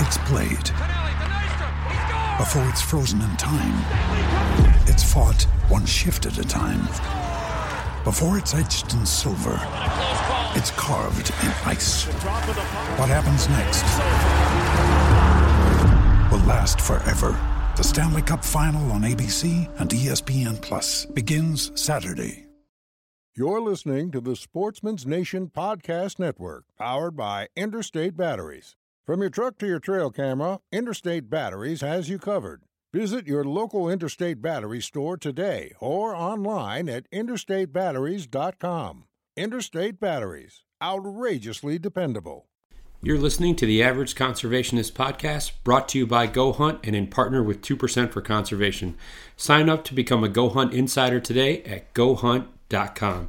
[0.00, 0.68] it's played.
[2.38, 3.76] Before it's frozen in time,
[4.86, 6.86] it's fought one shift at a time.
[8.04, 9.58] Before it's etched in silver,
[10.56, 12.04] it's carved in ice.
[12.96, 13.84] What happens next
[16.32, 17.38] will last forever.
[17.76, 22.46] The Stanley Cup Final on ABC and ESPN Plus begins Saturday.
[23.34, 28.76] You're listening to the Sportsman's Nation Podcast Network, powered by Interstate Batteries.
[29.06, 32.62] From your truck to your trail camera, Interstate Batteries has you covered.
[32.92, 39.04] Visit your local Interstate Battery store today or online at interstatebatteries.com.
[39.36, 42.46] Interstate Batteries, outrageously dependable.
[43.02, 47.06] You're listening to the Average Conservationist podcast brought to you by Go Hunt and in
[47.06, 48.96] partner with 2% for Conservation.
[49.36, 53.28] Sign up to become a Go Hunt insider today at gohunt.com.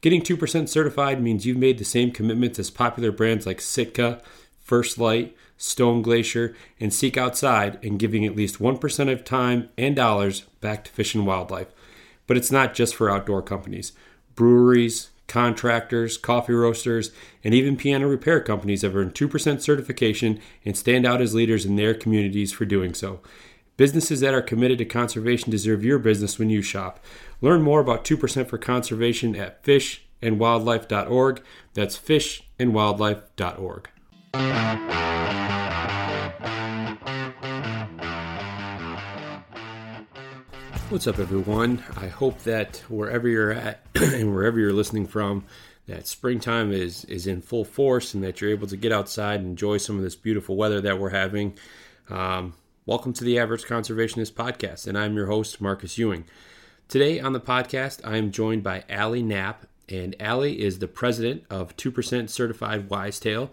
[0.00, 4.22] Getting 2% certified means you've made the same commitments as popular brands like Sitka,
[4.60, 9.96] First Light, Stone Glacier, and Seek Outside, and giving at least 1% of time and
[9.96, 11.68] dollars back to fish and wildlife.
[12.28, 13.92] But it's not just for outdoor companies.
[14.36, 17.10] Breweries, contractors, coffee roasters,
[17.42, 21.74] and even piano repair companies have earned 2% certification and stand out as leaders in
[21.74, 23.20] their communities for doing so.
[23.76, 26.98] Businesses that are committed to conservation deserve your business when you shop.
[27.40, 31.42] Learn more about 2% for conservation at fishandwildlife.org.
[31.74, 33.88] That's fishandwildlife.org.
[40.90, 41.84] What's up, everyone?
[41.96, 45.44] I hope that wherever you're at and wherever you're listening from,
[45.86, 49.50] that springtime is is in full force and that you're able to get outside and
[49.50, 51.56] enjoy some of this beautiful weather that we're having.
[52.08, 52.54] Um,
[52.86, 56.24] welcome to the Average Conservationist Podcast, and I'm your host, Marcus Ewing.
[56.88, 61.44] Today on the podcast, I am joined by Allie Knapp, and Allie is the president
[61.50, 63.50] of 2% Certified Wisetail.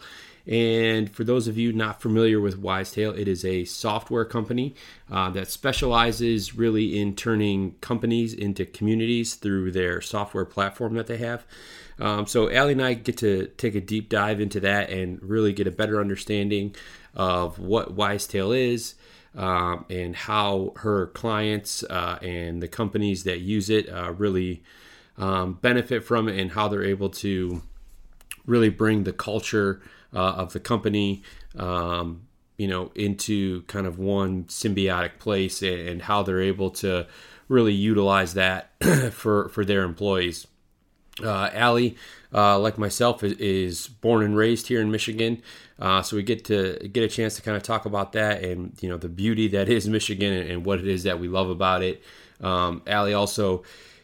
[0.47, 4.73] And for those of you not familiar with Wisetail, it is a software company
[5.11, 11.17] uh, that specializes really in turning companies into communities through their software platform that they
[11.17, 11.45] have.
[11.99, 15.51] Um, so, Allie and I get to take a deep dive into that and really
[15.51, 16.73] get a better understanding
[17.13, 18.95] of what Wisetail is.
[19.35, 24.63] Um, and how her clients uh, and the companies that use it uh, really
[25.17, 27.61] um, benefit from it and how they're able to
[28.45, 29.81] really bring the culture
[30.13, 31.23] uh, of the company,
[31.57, 32.21] um,
[32.57, 37.05] you know, into kind of one symbiotic place and, how they're able to
[37.47, 38.71] really utilize that
[39.11, 40.47] for for their employees.
[41.23, 41.95] Uh, Allie,
[42.35, 45.41] uh, like myself, is, is, born and raised here in Michigan,
[45.79, 48.77] uh, so we get to get a chance to kind of talk about that and
[48.81, 51.49] you know the beauty that is Michigan and, and what it is that we love
[51.49, 52.03] about it.
[52.41, 53.63] Um, Allie also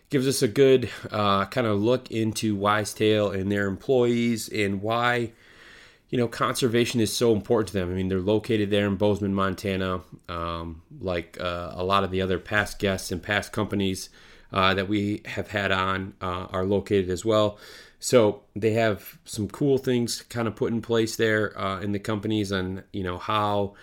[0.10, 5.31] gives us a good uh, kind of look into Wisetail and their employees and why
[6.12, 7.89] you know, conservation is so important to them.
[7.89, 12.22] I mean, they're located there in Bozeman, Montana, um, like uh, a lot of the
[12.22, 14.10] other past guests and past companies
[14.51, 17.57] uh, that we have had on uh, are located as well.
[18.03, 22.00] So they have some cool things kind of put in place there uh, in the
[22.00, 23.75] companies on you know how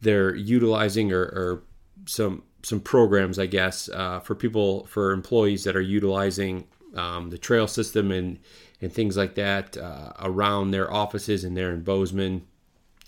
[0.00, 1.62] they're utilizing or, or
[2.06, 7.36] some some programs, I guess, uh, for people for employees that are utilizing um, the
[7.36, 8.38] trail system and
[8.80, 12.46] and things like that uh, around their offices and there in Bozeman.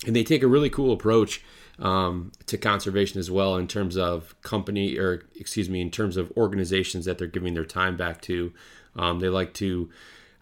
[0.07, 1.43] And they take a really cool approach
[1.79, 6.31] um, to conservation as well in terms of company or excuse me in terms of
[6.37, 8.53] organizations that they're giving their time back to
[8.97, 9.89] um, they like to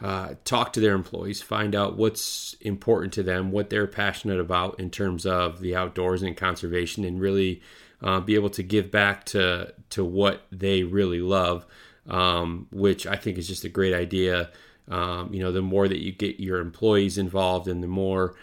[0.02, 4.79] uh, talk to their employees find out what's important to them what they're passionate about
[4.81, 7.61] in terms of the outdoors and conservation and really
[8.02, 11.67] uh, be able to give back to to what they really love
[12.08, 14.50] um, which i think is just a great idea
[14.88, 18.35] um, you know the more that you get your employees involved and the more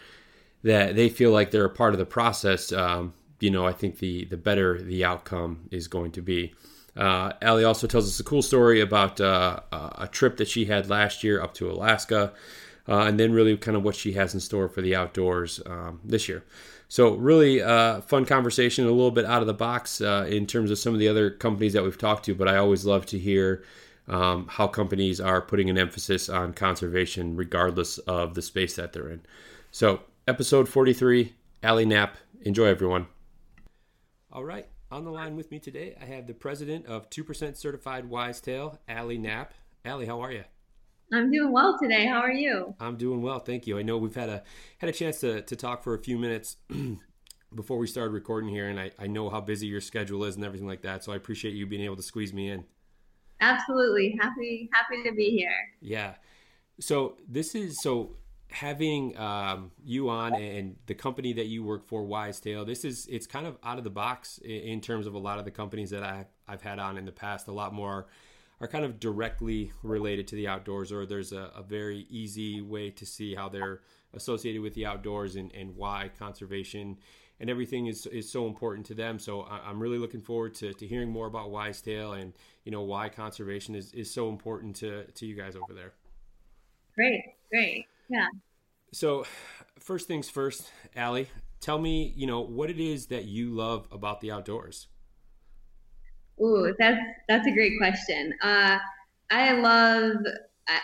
[0.63, 3.99] that they feel like they're a part of the process, um, you know, I think
[3.99, 6.53] the the better the outcome is going to be.
[6.97, 10.89] Uh, Allie also tells us a cool story about uh, a trip that she had
[10.89, 12.33] last year up to Alaska,
[12.87, 15.99] uh, and then really kind of what she has in store for the outdoors um,
[16.03, 16.43] this year.
[16.89, 20.71] So really uh, fun conversation, a little bit out of the box uh, in terms
[20.71, 22.35] of some of the other companies that we've talked to.
[22.35, 23.63] But I always love to hear
[24.07, 29.09] um, how companies are putting an emphasis on conservation, regardless of the space that they're
[29.09, 29.21] in.
[29.71, 32.15] So episode 43, Allie Knapp.
[32.41, 33.07] Enjoy, everyone.
[34.31, 34.67] All right.
[34.89, 39.17] On the line with me today, I have the president of 2% Certified Wisetail, Allie
[39.17, 39.53] Knapp.
[39.83, 40.45] Allie, how are you?
[41.11, 42.05] I'm doing well today.
[42.05, 42.73] How are you?
[42.79, 43.77] I'm doing well, thank you.
[43.77, 44.43] I know we've had a
[44.77, 46.55] had a chance to, to talk for a few minutes
[47.55, 50.45] before we started recording here, and I, I know how busy your schedule is and
[50.45, 51.03] everything like that.
[51.03, 52.63] So I appreciate you being able to squeeze me in.
[53.41, 54.17] Absolutely.
[54.21, 55.51] Happy happy to be here.
[55.81, 56.15] Yeah.
[56.79, 58.15] So this is so
[58.49, 63.27] having um, you on and the company that you work for, Wisetail, this is it's
[63.27, 66.03] kind of out of the box in terms of a lot of the companies that
[66.03, 67.47] I've, I've had on in the past.
[67.47, 68.07] A lot more
[68.59, 72.89] are kind of directly related to the outdoors, or there's a, a very easy way
[72.91, 73.81] to see how they're
[74.13, 76.97] associated with the outdoors and, and why conservation
[77.39, 79.19] and everything is, is so important to them.
[79.19, 82.33] So I'm really looking forward to, to hearing more about Wisetail and
[82.63, 85.93] you know why conservation is, is so important to, to you guys over there.
[86.95, 87.21] Great,
[87.51, 87.85] great.
[88.09, 88.27] Yeah.
[88.93, 89.25] So,
[89.79, 94.21] first things first, Allie, tell me, you know, what it is that you love about
[94.21, 94.87] the outdoors.
[96.41, 98.33] Ooh, that's that's a great question.
[98.41, 98.77] Uh,
[99.31, 100.17] I love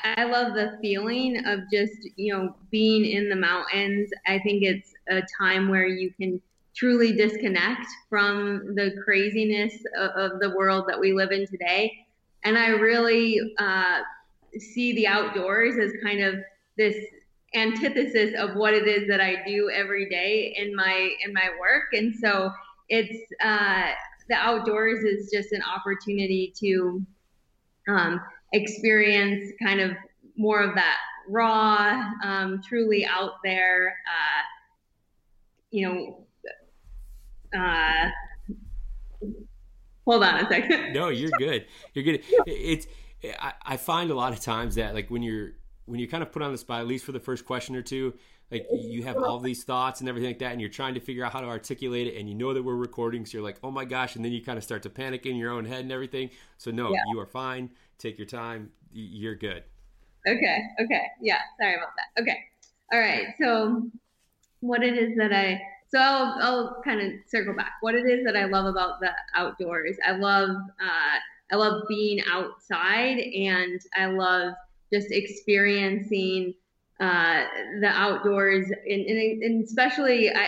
[0.04, 4.10] I love the feeling of just you know being in the mountains.
[4.25, 6.42] I think it's a time where you can
[6.75, 12.06] truly disconnect from the craziness of, of the world that we live in today,
[12.44, 14.00] and I really uh,
[14.58, 16.36] see the outdoors as kind of
[16.78, 16.96] this
[17.56, 21.94] antithesis of what it is that I do every day in my in my work.
[21.94, 22.52] And so
[22.90, 23.92] it's uh,
[24.30, 27.06] the outdoors is just an opportunity to
[27.88, 28.22] um,
[28.54, 29.92] experience kind of
[30.36, 30.98] more of that
[31.28, 33.96] raw, um, truly out there.
[34.08, 34.42] Uh,
[35.72, 36.20] you know.
[37.56, 38.10] Uh,
[40.06, 40.94] hold on a second.
[40.94, 41.66] no, you're good.
[41.94, 42.24] You're good.
[42.48, 42.88] It's
[43.40, 45.52] I, I find a lot of times that like when you're
[45.85, 47.81] when you kind of put on the spot, at least for the first question or
[47.81, 48.13] two,
[48.51, 51.25] like you have all these thoughts and everything like that, and you're trying to figure
[51.25, 53.71] out how to articulate it, and you know that we're recording, so you're like, oh
[53.71, 55.91] my gosh, and then you kind of start to panic in your own head and
[55.91, 56.30] everything.
[56.57, 57.00] So no, yeah.
[57.12, 57.71] you are fine.
[57.97, 58.71] Take your time.
[58.91, 59.63] You're good.
[60.27, 60.59] Okay.
[60.80, 61.01] Okay.
[61.21, 61.39] Yeah.
[61.59, 62.21] Sorry about that.
[62.21, 62.38] Okay.
[62.91, 63.27] All right.
[63.41, 63.89] So
[64.59, 67.74] what it is that I so I'll, I'll kind of circle back.
[67.81, 69.95] What it is that I love about the outdoors.
[70.06, 71.18] I love uh,
[71.51, 74.53] I love being outside, and I love
[74.94, 76.54] just experiencing
[77.00, 77.44] uh,
[77.81, 80.48] the outdoors and, and, and especially I,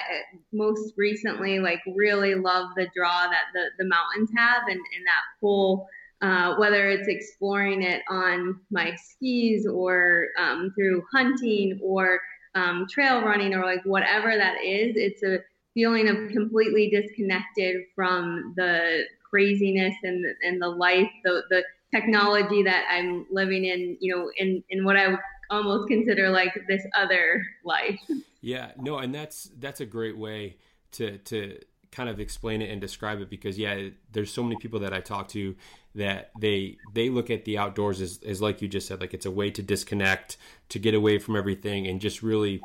[0.54, 5.24] most recently like really love the draw that the, the mountains have and, and that
[5.42, 5.88] pull
[6.22, 12.22] uh, whether it's exploring it on my skis or um, through hunting or
[12.54, 15.40] um, trail running or like whatever that is it's a
[15.74, 21.64] feeling of completely disconnected from the craziness and, and the life the, the
[21.94, 25.18] technology that I'm living in, you know, in, in what I
[25.50, 28.00] almost consider like this other life.
[28.42, 30.58] Yeah, no, and that's that's a great way
[30.94, 31.60] to to
[31.92, 35.00] kind of explain it and describe it because yeah, there's so many people that I
[35.00, 35.56] talk to
[35.96, 39.26] that they they look at the outdoors as, as like you just said, like it's
[39.26, 40.38] a way to disconnect,
[40.70, 42.62] to get away from everything and just really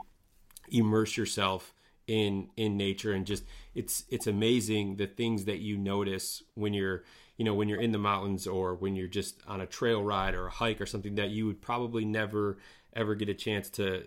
[0.70, 1.72] immerse yourself
[2.06, 7.04] in in nature and just it's it's amazing the things that you notice when you're
[7.40, 10.34] you know when you're in the mountains or when you're just on a trail ride
[10.34, 12.58] or a hike or something that you would probably never
[12.92, 14.06] ever get a chance to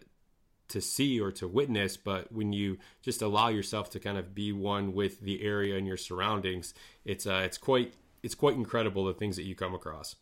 [0.67, 1.97] to see or to witness.
[1.97, 5.87] But when you just allow yourself to kind of be one with the area and
[5.87, 6.75] your surroundings
[7.05, 10.15] it's uh it's quite it's quite incredible the things that you come across.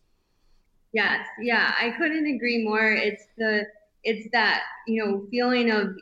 [0.94, 1.27] Yes.
[1.41, 2.94] Yeah i couldn't agree more.
[2.94, 3.65] It's the
[4.06, 5.98] it's that you know feeling of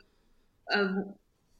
[0.70, 0.90] of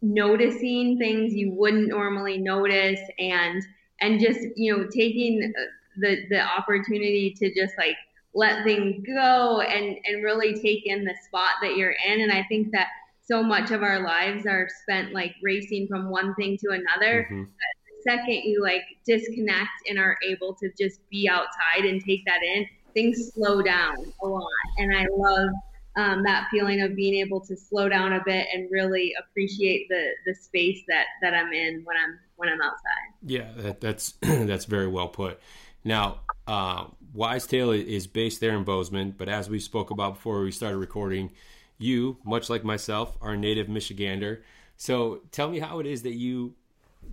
[0.01, 3.65] noticing things you wouldn't normally notice and
[4.01, 5.53] and just you know taking
[5.99, 7.97] the the opportunity to just like
[8.35, 12.45] let things go and and really take in the spot that you're in and i
[12.49, 12.87] think that
[13.31, 17.29] so much of our lives are spent like racing from one thing to another.
[17.31, 17.45] Mm-hmm.
[17.45, 22.43] The second you like disconnect and are able to just be outside and take that
[22.43, 24.45] in, things slow down a lot.
[24.79, 25.51] And I love
[25.97, 30.11] um, that feeling of being able to slow down a bit and really appreciate the
[30.27, 33.15] the space that that I'm in when I'm when I'm outside.
[33.23, 35.41] Yeah, that, that's that's very well put.
[35.85, 40.53] Now, uh, Wisetail is based there in Bozeman, but as we spoke about before we
[40.53, 41.33] started recording,
[41.79, 44.43] you, much like myself, are a native Michigander.
[44.77, 46.55] So tell me how it is that you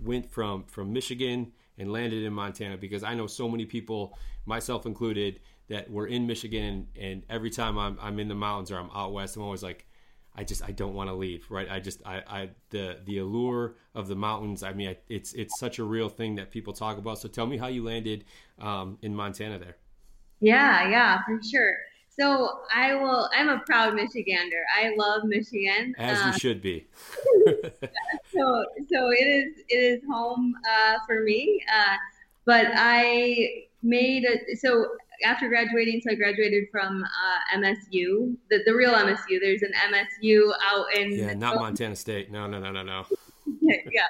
[0.02, 4.86] went from from Michigan and landed in Montana because I know so many people, myself
[4.86, 8.90] included, that were in Michigan and every time I'm I'm in the mountains or I'm
[8.94, 9.86] out west, I'm always like,
[10.34, 11.68] I just I don't want to leave, right?
[11.70, 14.62] I just I, I the the allure of the mountains.
[14.62, 17.18] I mean, I, it's it's such a real thing that people talk about.
[17.18, 18.24] So tell me how you landed
[18.60, 19.76] um, in Montana there.
[20.40, 21.76] Yeah, yeah, for sure.
[22.18, 23.28] So I will.
[23.32, 24.62] I'm a proud Michigander.
[24.76, 26.86] I love Michigan, as um, you should be.
[28.34, 29.62] so, so it is.
[29.68, 31.62] It is home uh, for me.
[31.72, 31.96] Uh,
[32.44, 34.56] but I made a.
[34.56, 34.86] So
[35.24, 39.38] after graduating, so I graduated from uh, MSU, the, the real MSU.
[39.40, 41.12] There's an MSU out in.
[41.12, 42.32] Yeah, not Montana State.
[42.32, 43.06] No, no, no, no, no.
[43.62, 44.06] yeah.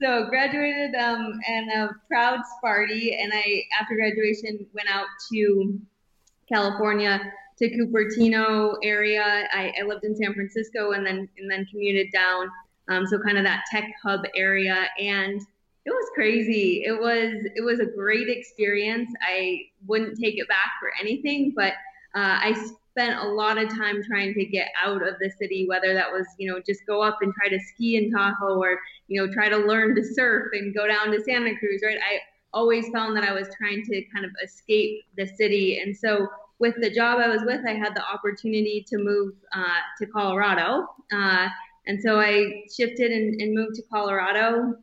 [0.00, 5.78] So graduated um, and a proud Sparty, and I after graduation went out to
[6.48, 9.48] California to Cupertino area.
[9.52, 12.50] I, I lived in San Francisco and then and then commuted down.
[12.88, 15.40] Um, so kind of that tech hub area and
[15.86, 16.82] it was crazy.
[16.84, 19.10] It was it was a great experience.
[19.22, 21.72] I wouldn't take it back for anything, but
[22.14, 22.52] uh, I
[22.90, 26.26] spent a lot of time trying to get out of the city, whether that was
[26.38, 29.48] you know just go up and try to ski in Tahoe, or you know try
[29.48, 31.80] to learn to surf and go down to Santa Cruz.
[31.84, 31.98] Right?
[31.98, 32.20] I
[32.52, 36.28] always found that I was trying to kind of escape the city, and so
[36.60, 40.86] with the job I was with, I had the opportunity to move uh, to Colorado.
[41.12, 41.48] Uh,
[41.86, 44.76] and so I shifted and, and moved to Colorado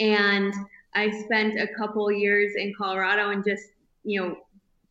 [0.00, 0.52] and
[0.94, 3.64] I spent a couple years in Colorado and just,
[4.04, 4.36] you know,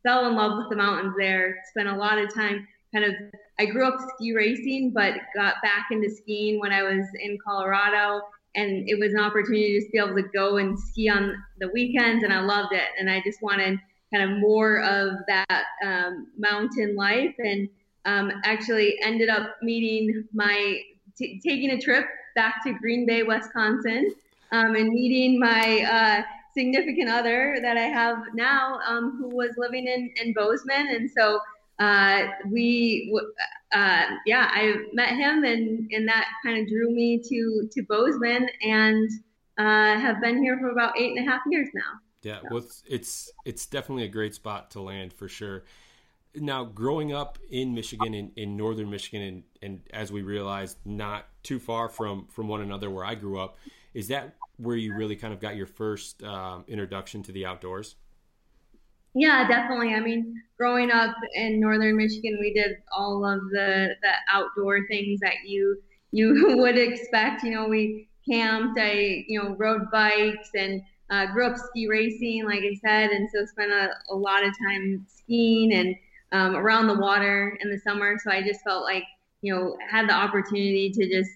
[0.02, 1.56] fell in love with the mountains there.
[1.70, 3.14] Spent a lot of time kind of,
[3.58, 8.22] I grew up ski racing, but got back into skiing when I was in Colorado.
[8.54, 11.68] And it was an opportunity to just be able to go and ski on the
[11.68, 12.88] weekends, and I loved it.
[12.98, 13.80] And I just wanted
[14.14, 17.68] kind of more of that um, mountain life, and
[18.04, 20.78] um, actually ended up meeting my
[21.16, 22.04] t- taking a trip
[22.34, 24.12] back to Green Bay, Wisconsin,
[24.52, 26.22] um, and meeting my uh,
[26.56, 30.86] significant other that I have now, um, who was living in, in Bozeman.
[30.88, 31.40] And so
[31.78, 33.12] uh, we,
[33.74, 38.48] uh, yeah, I met him and, and that kind of drew me to, to Bozeman
[38.62, 39.10] and
[39.58, 42.00] uh, have been here for about eight and a half years now.
[42.24, 45.64] Yeah, well, it's, it's, it's definitely a great spot to land for sure.
[46.34, 51.28] Now, growing up in Michigan, in, in northern Michigan, and, and as we realized, not
[51.42, 53.56] too far from, from one another where I grew up,
[53.92, 57.96] is that where you really kind of got your first um, introduction to the outdoors?
[59.14, 59.94] Yeah, definitely.
[59.94, 65.20] I mean, growing up in northern Michigan, we did all of the the outdoor things
[65.20, 67.44] that you you would expect.
[67.44, 72.44] You know, we camped, I you know rode bikes, and uh, grew up ski racing,
[72.44, 75.94] like I said, and so spent a, a lot of time skiing and
[76.32, 78.16] um, around the water in the summer.
[78.22, 79.04] So I just felt like
[79.42, 81.30] you know had the opportunity to just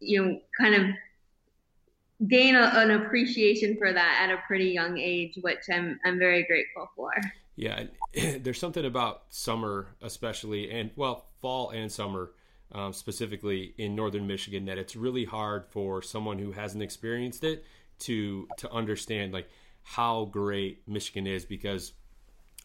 [0.00, 5.38] you know kind of gain a, an appreciation for that at a pretty young age,
[5.40, 7.10] which I'm I'm very grateful for.
[7.56, 7.84] Yeah,
[8.40, 12.30] there's something about summer, especially, and well, fall and summer.
[12.70, 17.64] Um, specifically in northern Michigan, that it's really hard for someone who hasn't experienced it
[18.00, 19.48] to to understand like
[19.82, 21.92] how great Michigan is because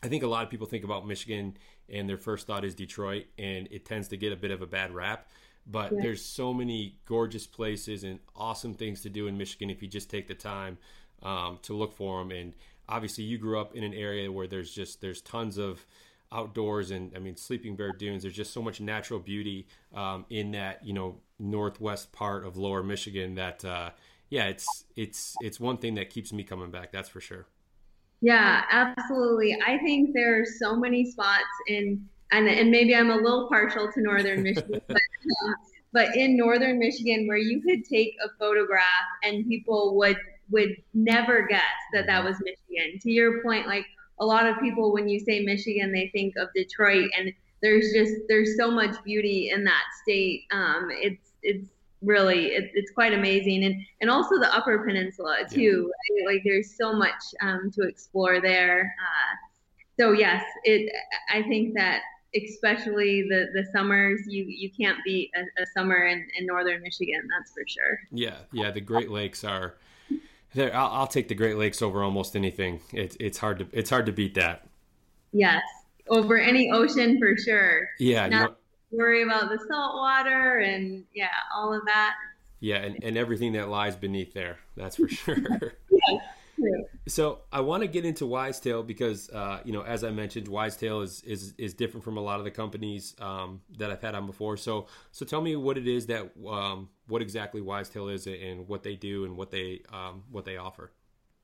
[0.01, 1.57] I think a lot of people think about Michigan
[1.89, 4.67] and their first thought is Detroit and it tends to get a bit of a
[4.67, 5.27] bad rap
[5.65, 5.99] but yeah.
[6.01, 10.09] there's so many gorgeous places and awesome things to do in Michigan if you just
[10.09, 10.77] take the time
[11.21, 12.31] um, to look for them.
[12.31, 12.53] And
[12.89, 15.85] obviously, you grew up in an area where there's just there's tons of
[16.31, 18.23] outdoors and I mean Sleeping Bear Dunes.
[18.23, 22.83] There's just so much natural beauty um, in that you know northwest part of Lower
[22.83, 23.91] Michigan that uh,
[24.33, 26.91] yeah, it's it's it's one thing that keeps me coming back.
[26.91, 27.45] That's for sure.
[28.19, 29.55] Yeah, absolutely.
[29.63, 33.91] I think there are so many spots in and, and maybe I'm a little partial
[33.91, 35.53] to northern Michigan, but, uh,
[35.91, 40.17] but in northern Michigan, where you could take a photograph and people would
[40.49, 41.61] would never guess
[41.93, 42.99] that that was Michigan.
[43.01, 43.85] To your point, like
[44.19, 48.13] a lot of people, when you say Michigan, they think of Detroit, and there's just
[48.27, 50.45] there's so much beauty in that state.
[50.51, 51.69] Um, it's it's
[52.03, 55.91] really it, it's quite amazing, and and also the Upper Peninsula too.
[56.11, 56.25] Yeah.
[56.25, 58.93] Like there's so much um, to explore there.
[58.99, 59.35] Uh,
[59.99, 60.91] so yes, it
[61.31, 62.01] I think that
[62.35, 64.21] especially the the summers.
[64.27, 67.27] You you can't beat a, a summer in, in northern Michigan.
[67.37, 67.99] That's for sure.
[68.11, 68.71] Yeah, yeah.
[68.71, 69.75] The Great Lakes are.
[70.55, 72.79] I'll, I'll take the Great Lakes over almost anything.
[72.91, 74.67] It's it's hard to it's hard to beat that.
[75.31, 75.63] Yes,
[76.09, 77.89] over any ocean for sure.
[77.99, 78.27] Yeah.
[78.27, 78.55] Not no,
[78.93, 82.13] worry about the salt water and yeah, all of that.
[82.59, 84.57] Yeah, and, and everything that lies beneath there.
[84.77, 85.37] That's for sure.
[85.91, 86.19] yeah.
[87.07, 91.03] So I want to get into Wisetail because, uh, you know, as I mentioned, Wisetail
[91.03, 94.25] is, is is different from a lot of the companies um, that I've had on
[94.25, 94.55] before.
[94.55, 98.83] So so tell me what it is that um, what exactly Wisetail is and what
[98.83, 100.91] they do and what they um, what they offer.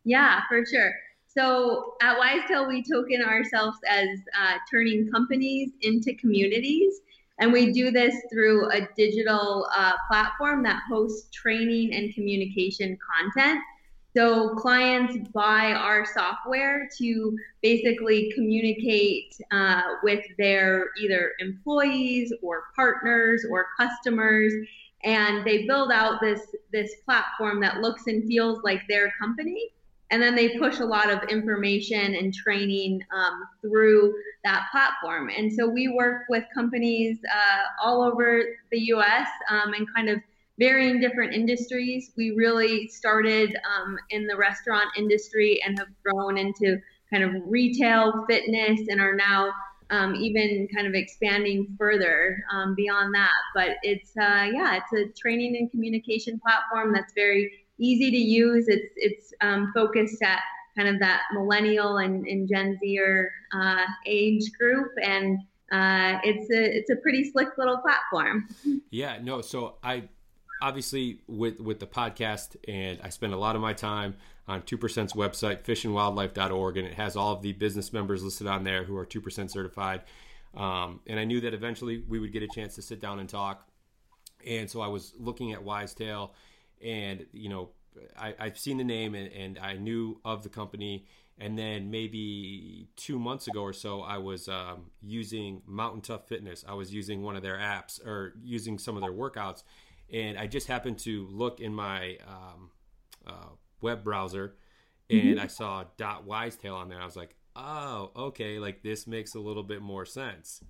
[0.05, 0.93] Yeah, for sure.
[1.27, 4.07] So at Wisetail, we token ourselves as
[4.39, 7.01] uh, turning companies into communities.
[7.39, 13.61] And we do this through a digital uh, platform that hosts training and communication content.
[14.15, 23.45] So clients buy our software to basically communicate uh, with their either employees or partners
[23.49, 24.51] or customers,
[25.03, 26.41] and they build out this
[26.73, 29.69] this platform that looks and feels like their company.
[30.11, 34.13] And then they push a lot of information and training um, through
[34.43, 35.29] that platform.
[35.29, 39.27] And so we work with companies uh, all over the U.S.
[39.49, 40.19] Um, and kind of
[40.59, 42.11] varying different industries.
[42.17, 46.79] We really started um, in the restaurant industry and have grown into
[47.11, 49.51] kind of retail, fitness, and are now
[49.89, 53.31] um, even kind of expanding further um, beyond that.
[53.55, 58.67] But it's uh, yeah, it's a training and communication platform that's very easy to use.
[58.67, 60.39] It's it's um, focused at
[60.77, 65.39] kind of that millennial and, and Gen Zer uh, age group and.
[65.71, 68.49] Uh, it's a it's a pretty slick little platform.
[68.89, 69.41] Yeah, no.
[69.41, 70.09] So I
[70.61, 74.15] obviously with with the podcast and I spend a lot of my time
[74.47, 78.83] on 2%'s website fishandwildlife.org and it has all of the business members listed on there
[78.83, 80.01] who are 2% certified
[80.55, 83.29] um, and I knew that eventually we would get a chance to sit down and
[83.29, 83.67] talk
[84.45, 86.31] and so I was looking at Wisetail
[86.83, 87.69] and you know
[88.17, 91.05] I, have seen the name and, and, I knew of the company
[91.37, 96.63] and then maybe two months ago or so I was um, using Mountain Tough Fitness
[96.67, 99.63] I was using one of their apps or using some of their workouts
[100.11, 102.71] and I just happened to look in my um,
[103.27, 103.49] uh,
[103.81, 104.55] web browser,
[105.09, 105.39] and mm-hmm.
[105.39, 107.01] I saw dot Wisetail on there.
[107.01, 110.63] I was like, oh, okay, like this makes a little bit more sense.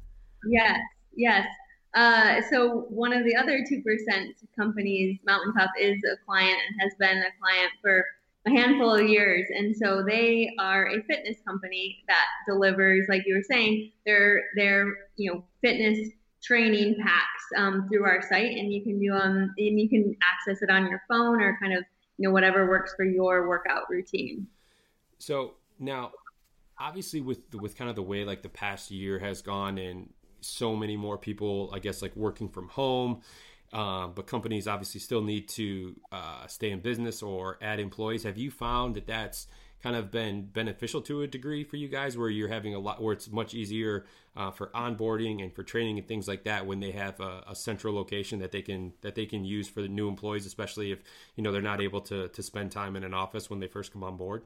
[0.45, 0.79] Yes,
[1.15, 1.47] yes.
[1.95, 6.81] Uh, so one of the other two percent companies, Mountain Tough, is a client and
[6.81, 8.05] has been a client for
[8.45, 9.47] a handful of years.
[9.55, 14.85] And so they are a fitness company that delivers, like you were saying, their their
[15.15, 16.09] you know fitness
[16.41, 20.61] training packs um, through our site, and you can do them, and you can access
[20.61, 21.83] it on your phone or kind of
[22.17, 24.45] you know whatever works for your workout routine.
[25.17, 26.11] So now,
[26.79, 30.75] obviously, with with kind of the way like the past year has gone, and so
[30.75, 33.21] many more people, I guess, like working from home.
[33.71, 38.23] Uh, but companies obviously still need to uh, stay in business or add employees.
[38.23, 39.47] Have you found that that's
[39.81, 43.01] kind of been beneficial to a degree for you guys where you're having a lot
[43.01, 46.79] where it's much easier uh, for onboarding and for training and things like that when
[46.79, 49.87] they have a, a, central location that they can that they can use for the
[49.87, 50.99] new employees especially if
[51.35, 53.93] you know they're not able to to spend time in an office when they first
[53.93, 54.43] come on board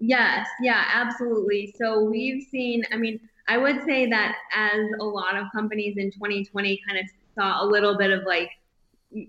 [0.00, 5.36] yes yeah absolutely so we've seen i mean i would say that as a lot
[5.36, 8.50] of companies in 2020 kind of saw a little bit of like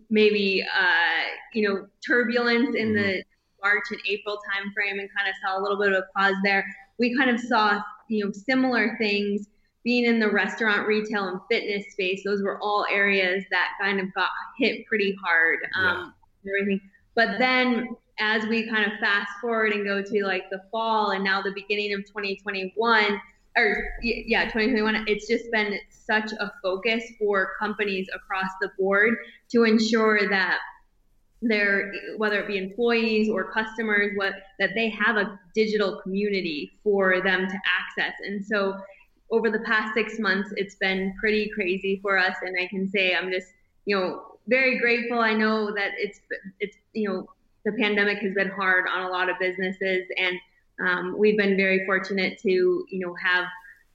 [0.10, 3.04] maybe uh, you know turbulence in mm-hmm.
[3.04, 3.24] the
[3.66, 6.64] March and April timeframe and kind of saw a little bit of a pause there.
[7.00, 9.48] We kind of saw, you know, similar things
[9.84, 12.22] being in the restaurant, retail, and fitness space.
[12.24, 15.60] Those were all areas that kind of got hit pretty hard.
[15.76, 16.52] Um, yeah.
[16.60, 16.82] Everything.
[17.16, 21.24] But then as we kind of fast forward and go to like the fall and
[21.24, 23.20] now the beginning of 2021
[23.58, 29.16] or yeah 2021 it's just been such a focus for companies across the board
[29.50, 30.60] to ensure that
[31.42, 37.22] their whether it be employees or customers what that they have a digital community for
[37.22, 38.14] them to access.
[38.26, 38.76] And so
[39.32, 42.36] over the past six months it's been pretty crazy for us.
[42.42, 43.48] And i can say i'm just
[43.86, 45.20] you know very grateful.
[45.20, 46.20] I know that it's
[46.60, 47.28] it's you know
[47.66, 50.38] the pandemic has been hard on a lot of businesses and
[50.86, 53.46] um, we've been very fortunate to you know have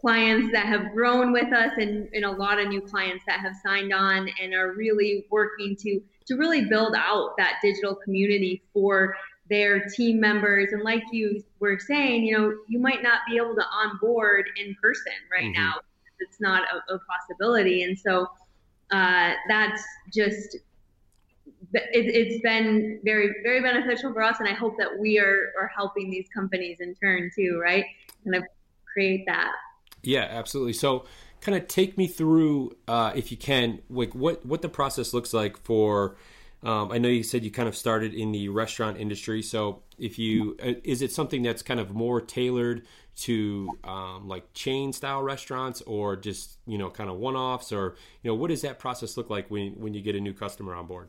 [0.00, 3.52] clients that have grown with us and, and a lot of new clients that have
[3.62, 9.14] signed on and are really working to to really build out that digital community for
[9.50, 10.72] their team members.
[10.72, 14.74] And like you were saying, you know, you might not be able to onboard in
[14.80, 15.60] person right mm-hmm.
[15.60, 15.74] now.
[16.20, 17.82] It's not a, a, possibility.
[17.82, 18.28] And so
[18.92, 19.82] uh, that's
[20.14, 20.58] just,
[21.72, 24.36] it, has been very, very beneficial for us.
[24.40, 27.84] And I hope that we are, are helping these companies in turn too, right?
[28.24, 28.44] Kind of
[28.92, 29.52] create that.
[30.02, 30.72] Yeah, absolutely.
[30.72, 31.04] So
[31.40, 35.32] kind of take me through, uh, if you can, like what what the process looks
[35.32, 36.16] like for.
[36.62, 40.18] Um, I know you said you kind of started in the restaurant industry, so if
[40.18, 45.22] you uh, is it something that's kind of more tailored to um, like chain style
[45.22, 48.78] restaurants, or just you know kind of one offs, or you know what does that
[48.78, 51.08] process look like when when you get a new customer on board?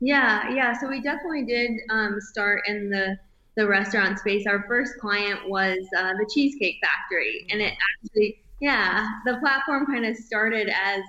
[0.00, 0.78] Yeah, yeah.
[0.78, 3.18] So we definitely did um, start in the
[3.56, 4.46] the restaurant space.
[4.46, 7.72] Our first client was uh, the Cheesecake Factory, and it
[8.04, 11.02] actually yeah, the platform kind of started as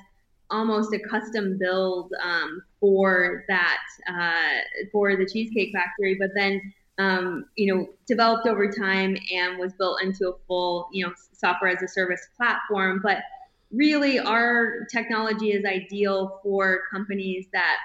[0.50, 4.60] almost a custom build um, for that uh,
[4.92, 6.62] for the Cheesecake Factory, but then
[6.98, 11.72] um, you know developed over time and was built into a full you know software
[11.72, 13.02] as a service platform.
[13.04, 13.18] But
[13.72, 17.78] really, our technology is ideal for companies that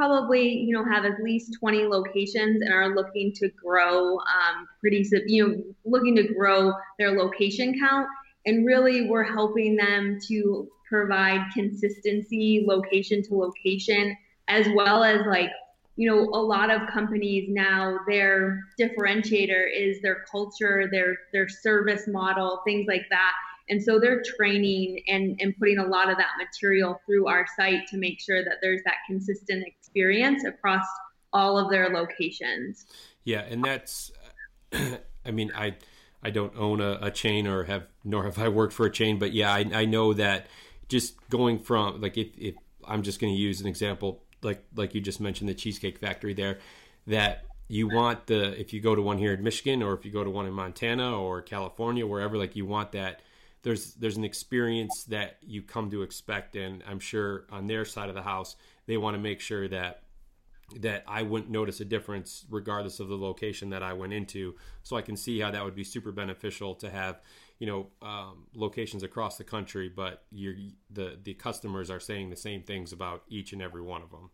[0.00, 5.06] probably you know have at least 20 locations and are looking to grow um, pretty
[5.26, 8.06] you know looking to grow their location count
[8.46, 14.16] and really, we're helping them to provide consistency location to location,
[14.48, 15.50] as well as like,
[15.96, 22.08] you know, a lot of companies now, their differentiator is their culture, their their service
[22.08, 23.32] model, things like that.
[23.68, 27.86] And so they're training and, and putting a lot of that material through our site
[27.88, 30.84] to make sure that there's that consistent experience across
[31.32, 32.86] all of their locations.
[33.24, 34.10] Yeah, and that's,
[34.72, 35.76] I mean, I
[36.22, 39.18] I don't own a, a, chain or have nor have I worked for a chain,
[39.18, 40.48] but yeah, I, I know that
[40.88, 44.94] just going from like if, if I'm just going to use an example like like
[44.94, 46.58] you just mentioned the Cheesecake Factory there,
[47.06, 50.10] that you want the if you go to one here in Michigan or if you
[50.10, 53.22] go to one in Montana or California wherever like you want that
[53.62, 58.08] there's there's an experience that you come to expect and I'm sure on their side
[58.08, 60.02] of the house they want to make sure that
[60.76, 64.54] that I wouldn't notice a difference regardless of the location that I went into.
[64.82, 67.20] So I can see how that would be super beneficial to have,
[67.58, 72.62] you know, um, locations across the country, but the the customers are saying the same
[72.62, 74.30] things about each and every one of them.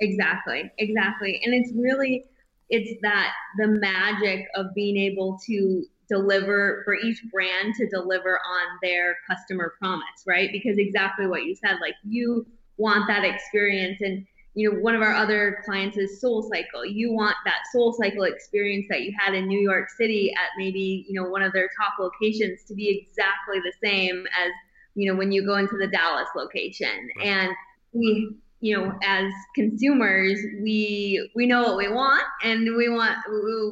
[0.00, 2.24] Exactly, exactly, and it's really
[2.68, 8.78] it's that the magic of being able to deliver for each brand to deliver on
[8.82, 10.50] their customer promise, right?
[10.52, 12.46] Because exactly what you said, like you
[12.78, 16.82] want that experience and you know, one of our other clients is Soul Cycle.
[16.82, 21.04] You want that Soul Cycle experience that you had in New York City at maybe,
[21.06, 24.50] you know, one of their top locations to be exactly the same as,
[24.94, 27.10] you know, when you go into the Dallas location.
[27.18, 27.26] Right.
[27.26, 27.52] And
[27.92, 33.18] we, you know, as consumers, we we know what we want, and we want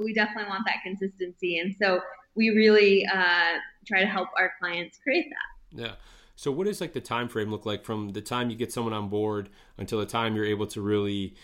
[0.04, 1.58] we definitely want that consistency.
[1.60, 2.02] And so
[2.34, 5.82] we really uh, try to help our clients create that.
[5.82, 5.94] Yeah.
[6.36, 8.92] So what does like the time frame look like from the time you get someone
[8.92, 11.34] on board until the time you're able to really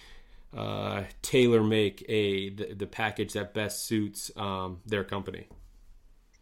[0.57, 5.47] uh, tailor make a the, the, package that best suits um, their company?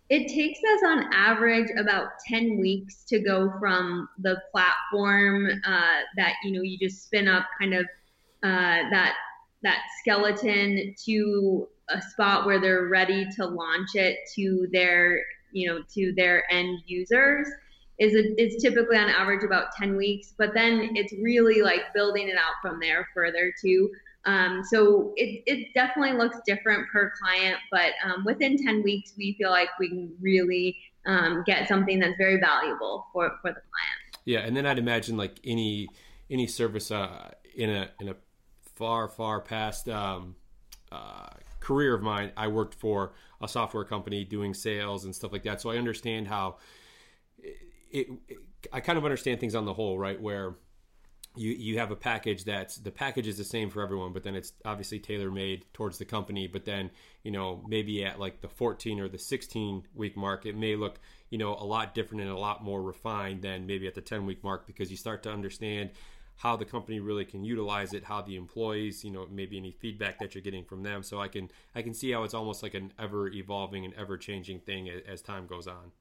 [0.09, 6.35] It takes us on average about 10 weeks to go from the platform uh, that
[6.43, 7.85] you know you just spin up kind of
[8.43, 9.15] uh, that
[9.63, 15.23] that skeleton to a spot where they're ready to launch it to their
[15.53, 17.49] you know to their end users
[17.99, 22.29] is a, is typically on average about 10 weeks, but then it's really like building
[22.29, 23.91] it out from there further too.
[24.25, 29.35] Um, so it, it definitely looks different per client, but um, within 10 weeks, we
[29.39, 34.19] feel like we can really um, get something that's very valuable for, for the client.
[34.25, 35.89] Yeah, and then I'd imagine like any
[36.31, 38.17] any service uh, in a in a
[38.75, 40.37] far far past um,
[40.93, 41.31] uh,
[41.69, 45.61] career of mine, I worked for a software company doing sales and stuff like that.
[45.61, 46.57] So I understand how
[47.39, 48.39] it, it,
[48.73, 50.19] I kind of understand things on the whole, right?
[50.19, 50.55] Where
[51.37, 54.35] you you have a package that's the package is the same for everyone, but then
[54.35, 56.47] it's obviously tailor made towards the company.
[56.47, 56.91] But then
[57.23, 60.99] you know maybe at like the 14 or the 16 week mark, it may look
[61.29, 64.25] you know a lot different and a lot more refined than maybe at the 10
[64.25, 65.91] week mark because you start to understand
[66.39, 70.19] how the company really can utilize it, how the employees, you know, maybe any feedback
[70.21, 71.03] that you're getting from them.
[71.03, 74.17] So I can I can see how it's almost like an ever evolving and ever
[74.17, 75.93] changing thing as time goes on.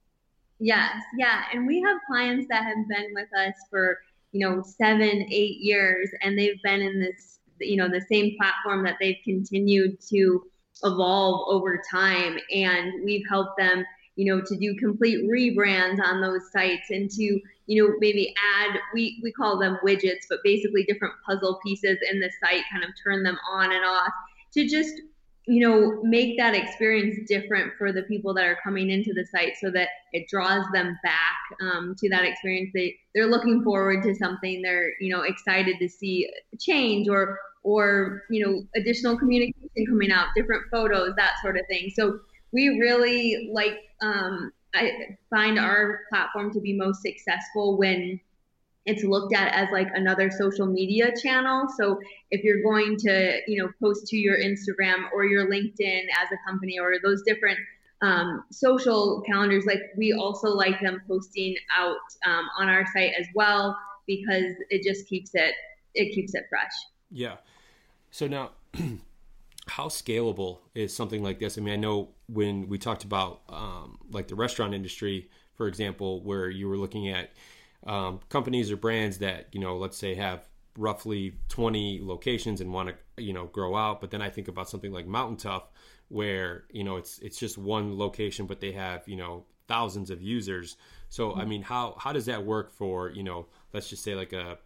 [0.59, 1.43] Yes, yeah.
[1.53, 3.99] And we have clients that have been with us for,
[4.31, 8.83] you know, seven, eight years, and they've been in this, you know, the same platform
[8.83, 10.43] that they've continued to
[10.83, 12.37] evolve over time.
[12.51, 13.85] And we've helped them,
[14.17, 17.23] you know, to do complete rebrands on those sites and to,
[17.67, 22.19] you know, maybe add, we, we call them widgets, but basically different puzzle pieces in
[22.19, 24.11] the site, kind of turn them on and off
[24.53, 24.99] to just
[25.49, 29.53] you know, make that experience different for the people that are coming into the site
[29.61, 32.69] so that it draws them back um, to that experience.
[32.73, 34.61] They, they're looking forward to something.
[34.61, 40.27] They're, you know, excited to see change or, or, you know, additional communication coming out,
[40.35, 41.91] different photos, that sort of thing.
[41.95, 42.19] So
[42.51, 48.19] we really like, um, I find our platform to be most successful when
[48.85, 51.67] it's looked at as like another social media channel.
[51.77, 51.99] So
[52.31, 56.49] if you're going to, you know, post to your Instagram or your LinkedIn as a
[56.49, 57.59] company or those different
[58.01, 63.27] um, social calendars, like we also like them posting out um, on our site as
[63.35, 65.53] well because it just keeps it
[65.93, 66.71] it keeps it fresh.
[67.11, 67.37] Yeah.
[68.11, 68.51] So now,
[69.67, 71.57] how scalable is something like this?
[71.57, 76.21] I mean, I know when we talked about um, like the restaurant industry, for example,
[76.23, 77.31] where you were looking at
[77.85, 80.41] um, companies or brands that you know, let's say, have
[80.77, 84.01] roughly 20 locations and want to you know grow out.
[84.01, 85.69] But then I think about something like Mountain Tough,
[86.09, 90.21] where you know it's it's just one location, but they have you know thousands of
[90.21, 90.77] users.
[91.09, 94.33] So I mean, how how does that work for you know, let's just say like
[94.33, 94.57] a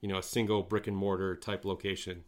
[0.00, 2.24] you know a single brick and mortar type location?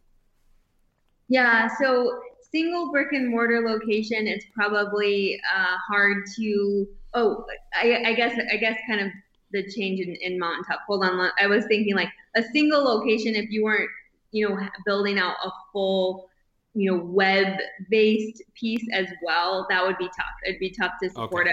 [1.29, 6.88] Yeah, so single brick and mortar location it's probably uh, hard to.
[7.14, 9.09] Oh, I, I guess I guess kind of
[9.53, 10.81] the change in, in Mountain Tough.
[10.87, 13.35] Hold on, I was thinking like a single location.
[13.35, 13.91] If you weren't,
[14.31, 16.29] you know, building out a full,
[16.75, 20.27] you know, web-based piece as well, that would be tough.
[20.47, 21.53] It'd be tough to support okay.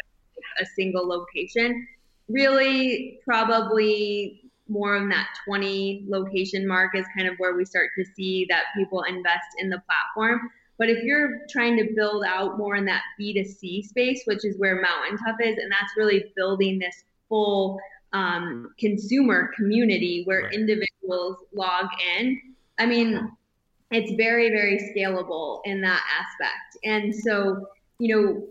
[0.59, 1.87] a, a single location.
[2.27, 8.05] Really, probably more of that 20 location mark is kind of where we start to
[8.15, 10.49] see that people invest in the platform.
[10.77, 14.81] But if you're trying to build out more in that B2C space, which is where
[14.81, 17.79] Mountain Tough is, and that's really building this full
[18.13, 20.53] um, consumer community where right.
[20.53, 22.39] individuals log in.
[22.77, 23.31] I mean,
[23.91, 26.77] it's very, very scalable in that aspect.
[26.83, 27.67] And so,
[27.99, 28.47] you know,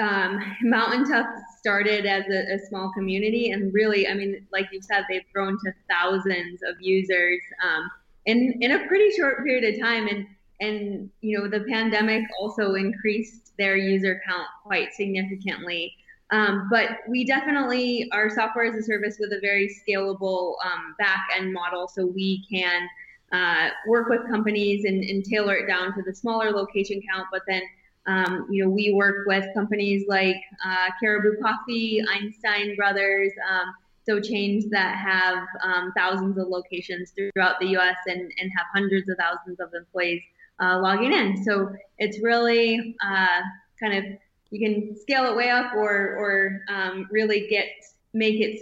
[0.00, 1.26] um, Mountain Tough
[1.58, 5.58] started as a, a, small community, and really, I mean, like you said, they've grown
[5.64, 7.90] to thousands of users um,
[8.26, 10.06] in in a pretty short period of time.
[10.08, 10.26] And
[10.60, 15.94] and you know, the pandemic also increased their user count quite significantly.
[16.30, 21.20] Um, but we definitely are software as a service with a very scalable um, back
[21.34, 22.86] end model, so we can
[23.32, 27.26] uh, work with companies and, and, tailor it down to the smaller location count.
[27.30, 27.62] But then,
[28.08, 33.74] um, you know, we work with companies like uh, Caribou Coffee, Einstein Brothers, um,
[34.08, 37.96] so chains that have um, thousands of locations throughout the U.S.
[38.06, 40.22] and, and have hundreds of thousands of employees
[40.60, 41.44] uh, logging in.
[41.44, 43.42] So it's really uh,
[43.78, 44.04] kind of
[44.50, 47.66] you can scale it way up or or um, really get
[48.14, 48.60] make it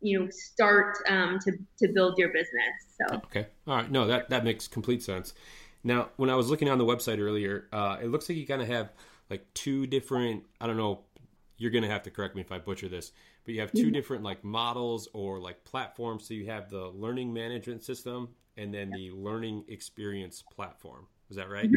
[0.00, 2.72] you know start um, to to build your business.
[2.98, 5.34] So okay, all right, no, that that makes complete sense.
[5.86, 8.62] Now, when I was looking on the website earlier, uh, it looks like you kind
[8.62, 8.92] of have
[9.30, 10.44] like two different.
[10.60, 11.00] I don't know.
[11.58, 13.12] You're gonna have to correct me if I butcher this,
[13.44, 13.92] but you have 2 mm-hmm.
[13.92, 16.28] different like models or like platforms.
[16.28, 21.06] So you have the learning management system and then the learning experience platform.
[21.30, 21.64] Is that right?
[21.64, 21.76] Mm-hmm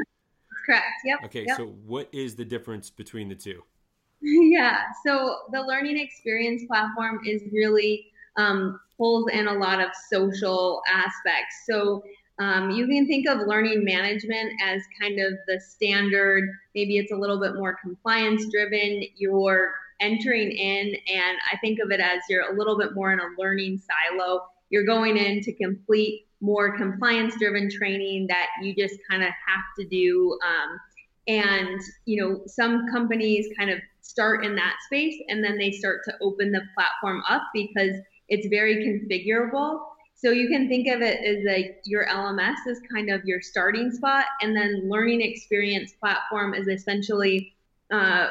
[0.70, 0.86] correct.
[1.06, 1.20] Yep.
[1.26, 1.58] Okay, yep.
[1.58, 3.64] so what is the difference between the two?
[4.22, 10.82] yeah, so the learning experience platform is really um, pulls in a lot of social
[10.88, 11.56] aspects.
[11.70, 12.04] So
[12.40, 17.16] um, you can think of learning management as kind of the standard, maybe it's a
[17.16, 19.04] little bit more compliance driven.
[19.18, 23.20] You're entering in, and I think of it as you're a little bit more in
[23.20, 24.48] a learning silo.
[24.70, 29.64] You're going in to complete more compliance driven training that you just kind of have
[29.78, 30.38] to do.
[30.46, 30.80] Um,
[31.28, 36.00] and, you know, some companies kind of start in that space and then they start
[36.06, 37.96] to open the platform up because
[38.30, 39.82] it's very configurable.
[40.22, 43.90] So you can think of it as like your LMS is kind of your starting
[43.90, 47.54] spot, and then learning experience platform is essentially
[47.90, 48.28] uh,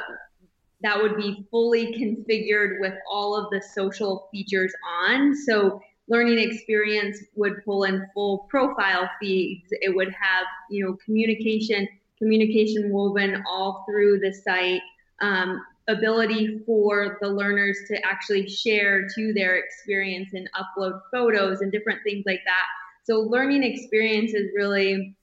[0.83, 4.73] that would be fully configured with all of the social features
[5.03, 5.35] on.
[5.35, 9.69] So learning experience would pull in full profile feeds.
[9.71, 14.83] It would have, you know, communication, communication woven all through the site.
[15.21, 21.73] Um, ability for the learners to actually share to their experience and upload photos and
[21.73, 22.67] different things like that.
[23.05, 25.17] So learning experience is really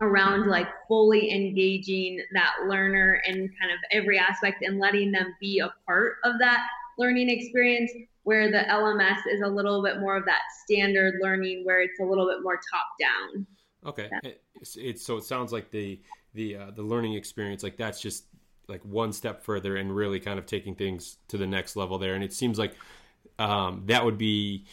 [0.00, 5.58] around like fully engaging that learner in kind of every aspect and letting them be
[5.58, 6.66] a part of that
[6.98, 7.90] learning experience
[8.22, 12.04] where the LMS is a little bit more of that standard learning where it's a
[12.04, 13.46] little bit more top down.
[13.86, 14.08] Okay.
[14.22, 14.30] Yeah.
[14.54, 16.00] It's, it's, so it sounds like the
[16.34, 18.24] the uh, the learning experience like that's just
[18.68, 22.14] like one step further and really kind of taking things to the next level there
[22.14, 22.74] and it seems like
[23.38, 24.64] um, that would be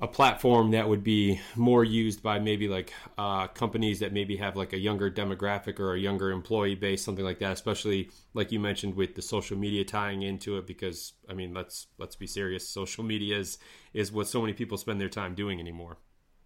[0.00, 4.56] a platform that would be more used by maybe like uh, companies that maybe have
[4.56, 7.52] like a younger demographic or a younger employee base, something like that.
[7.52, 11.86] Especially like you mentioned with the social media tying into it, because I mean, let's
[11.98, 12.68] let's be serious.
[12.68, 13.58] Social media is
[13.92, 15.98] is what so many people spend their time doing anymore.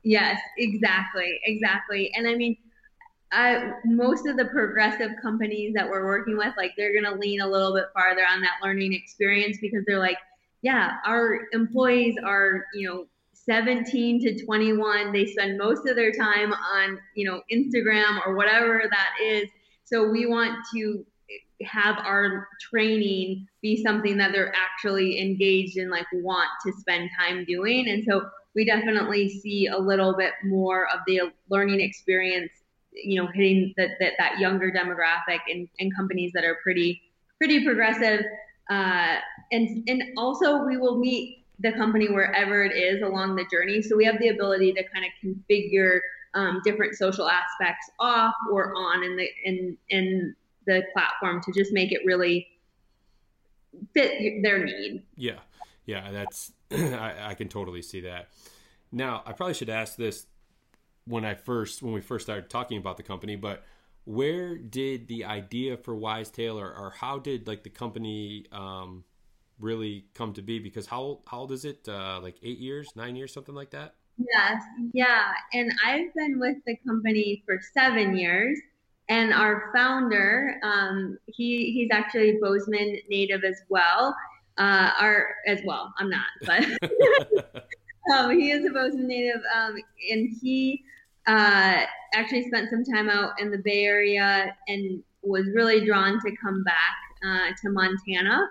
[0.02, 2.12] Yes, exactly, exactly.
[2.14, 2.56] And I mean,
[3.30, 7.46] I most of the progressive companies that we're working with, like they're gonna lean a
[7.46, 10.18] little bit farther on that learning experience because they're like,
[10.62, 15.12] yeah, our employees are, you know, 17 to 21.
[15.12, 19.48] They spend most of their time on, you know, Instagram or whatever that is.
[19.84, 21.04] So we want to
[21.64, 27.44] have our training be something that they're actually engaged in, like want to spend time
[27.44, 27.88] doing.
[27.88, 32.52] And so we definitely see a little bit more of the learning experience
[33.02, 37.00] you know hitting that that, that younger demographic and, in companies that are pretty
[37.38, 38.24] pretty progressive.
[38.70, 39.16] Uh,
[39.52, 43.82] and and also we will meet the company wherever it is along the journey.
[43.82, 46.00] So we have the ability to kind of configure
[46.34, 50.34] um, different social aspects off or on in the in in
[50.66, 52.46] the platform to just make it really
[53.94, 55.02] fit their need.
[55.16, 55.38] Yeah.
[55.86, 58.28] Yeah that's I, I can totally see that.
[58.92, 60.26] Now i probably should ask this
[61.08, 63.64] when I first when we first started talking about the company, but
[64.04, 69.04] where did the idea for Wisetail or, or how did like the company um,
[69.60, 70.58] really come to be?
[70.58, 71.88] Because how how old is it?
[71.88, 73.94] Uh, like eight years, nine years, something like that.
[74.18, 78.58] Yes, yeah, and I've been with the company for seven years.
[79.10, 84.14] And our founder, um, he he's actually Bozeman native as well.
[84.58, 86.64] Uh, our as well, I'm not, but
[88.12, 89.76] um, he is a Bozeman native, um,
[90.10, 90.84] and he
[91.28, 96.34] uh, actually spent some time out in the Bay Area and was really drawn to
[96.42, 98.48] come back uh, to Montana.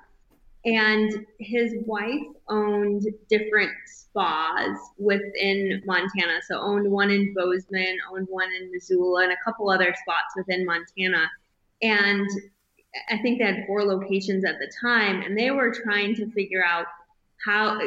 [0.66, 6.40] And his wife owned different spas within Montana.
[6.48, 10.66] So owned one in Bozeman, owned one in Missoula, and a couple other spots within
[10.66, 11.30] Montana.
[11.82, 12.30] And
[13.10, 16.64] I think they had four locations at the time, and they were trying to figure
[16.64, 16.86] out
[17.46, 17.78] how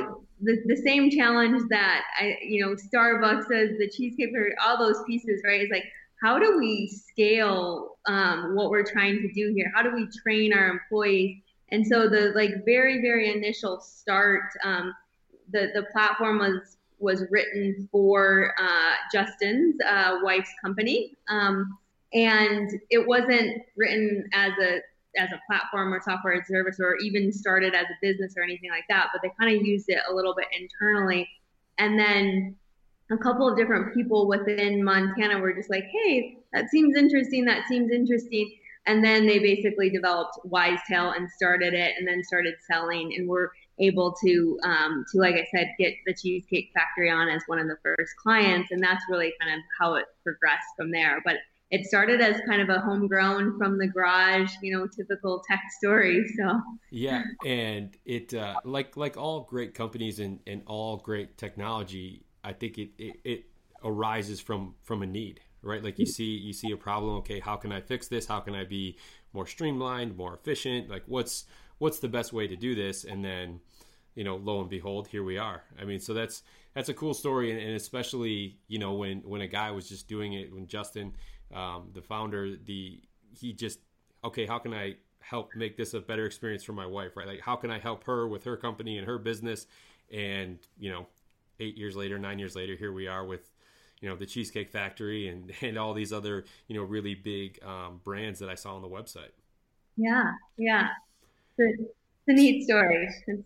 [0.43, 4.31] the, the same challenge that I, you know, Starbucks says the cheesecake
[4.65, 5.61] all those pieces, right?
[5.61, 5.85] Is like,
[6.23, 9.73] how do we scale um, what we're trying to do here?
[9.75, 11.39] How do we train our employees?
[11.73, 14.95] And so the like very, very initial start, um,
[15.51, 21.17] the, the platform was, was written for uh, Justin's uh, wife's company.
[21.29, 21.79] Um,
[22.13, 24.81] and it wasn't written as a
[25.17, 28.43] as a platform or software as a service or even started as a business or
[28.43, 31.29] anything like that, but they kind of used it a little bit internally.
[31.79, 32.57] And then
[33.11, 37.45] a couple of different people within Montana were just like, hey, that seems interesting.
[37.45, 38.53] That seems interesting.
[38.87, 43.53] And then they basically developed Wisetail and started it and then started selling and were
[43.79, 47.67] able to, um, to like I said, get the Cheesecake Factory on as one of
[47.67, 48.71] the first clients.
[48.71, 51.21] And that's really kind of how it progressed from there.
[51.25, 51.37] But
[51.71, 56.25] it started as kind of a homegrown from the garage, you know, typical tech story.
[56.37, 62.25] So yeah, and it uh, like like all great companies and, and all great technology,
[62.43, 63.45] I think it, it, it
[63.85, 65.83] arises from from a need, right?
[65.83, 67.17] Like you see you see a problem.
[67.19, 68.27] Okay, how can I fix this?
[68.27, 68.97] How can I be
[69.33, 70.91] more streamlined, more efficient?
[70.91, 71.45] Like what's
[71.79, 73.05] what's the best way to do this?
[73.05, 73.61] And then
[74.17, 75.63] you know, lo and behold, here we are.
[75.81, 76.43] I mean, so that's
[76.75, 80.09] that's a cool story, and, and especially you know when when a guy was just
[80.09, 81.13] doing it when Justin
[81.55, 83.01] um, the founder, the
[83.39, 83.81] he just
[84.25, 87.27] okay, how can I help make this a better experience for my wife, right?
[87.27, 89.67] Like how can I help her with her company and her business?
[90.13, 91.07] And you know,
[91.59, 93.51] eight years later, nine years later, here we are with
[94.01, 98.01] you know the Cheesecake Factory and and all these other you know really big um,
[98.05, 99.33] brands that I saw on the website.
[99.97, 100.89] Yeah, yeah,
[101.59, 101.93] it's, it's
[102.29, 103.09] a neat story.
[103.27, 103.43] It's...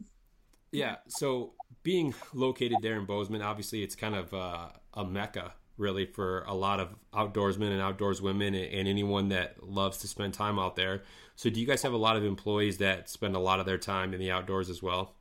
[0.72, 6.06] Yeah, so being located there in Bozeman, obviously it's kind of uh, a mecca really
[6.06, 10.58] for a lot of outdoorsmen and outdoors women and anyone that loves to spend time
[10.58, 11.02] out there.
[11.36, 13.78] So, do you guys have a lot of employees that spend a lot of their
[13.78, 15.14] time in the outdoors as well?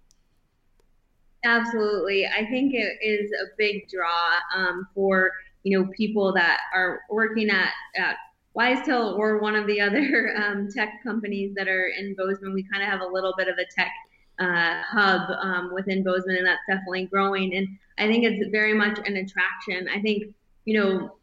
[1.43, 2.25] Absolutely.
[2.25, 5.31] I think it is a big draw um, for
[5.63, 8.17] you know people that are working at, at
[8.55, 12.53] Wisetail or one of the other um, tech companies that are in Bozeman.
[12.53, 13.91] We kind of have a little bit of a tech
[14.39, 17.55] uh, hub um, within Bozeman, and that's definitely growing.
[17.55, 19.87] And I think it's very much an attraction.
[19.93, 20.33] I think
[20.65, 21.17] you know,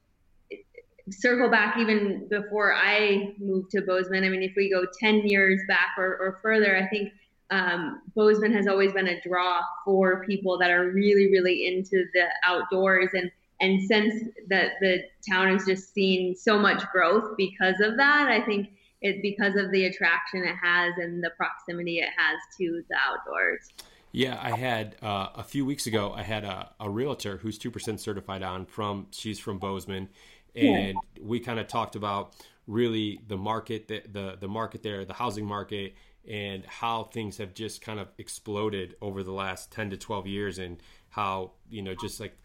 [1.10, 4.24] circle back even before I moved to Bozeman.
[4.24, 7.12] I mean, if we go 10 years back or, or further, I think
[7.50, 12.26] um, Bozeman has always been a draw for people that are really, really into the
[12.44, 13.10] outdoors.
[13.14, 18.28] And, and since that the town has just seen so much growth because of that,
[18.28, 18.68] I think
[19.02, 23.68] it because of the attraction it has and the proximity it has to the outdoors.
[24.12, 26.12] Yeah, I had uh, a few weeks ago.
[26.12, 29.06] I had a, a realtor who's two percent certified on from.
[29.12, 30.08] She's from Bozeman,
[30.54, 31.22] and yeah.
[31.22, 32.34] we kind of talked about
[32.66, 35.94] really the market, the, the the market there, the housing market,
[36.28, 40.58] and how things have just kind of exploded over the last ten to twelve years,
[40.58, 42.36] and how you know just like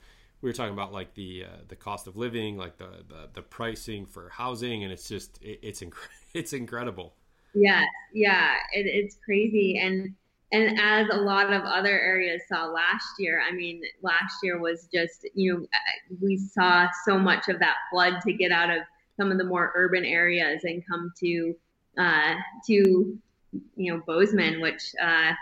[0.42, 3.42] we were talking about like the uh, the cost of living, like the, the, the
[3.42, 5.94] pricing for housing, and it's just it, it's inc-
[6.36, 7.16] it's incredible.
[7.56, 10.14] Yes, yeah, it, it's crazy, and
[10.56, 14.88] and as a lot of other areas saw last year, I mean, last year was
[14.94, 15.68] just you know
[16.22, 18.84] we saw so much of that flood to get out of
[19.18, 21.56] some of the more urban areas and come to
[21.98, 22.36] uh,
[22.68, 23.18] to
[23.76, 25.34] you know Bozeman, which uh,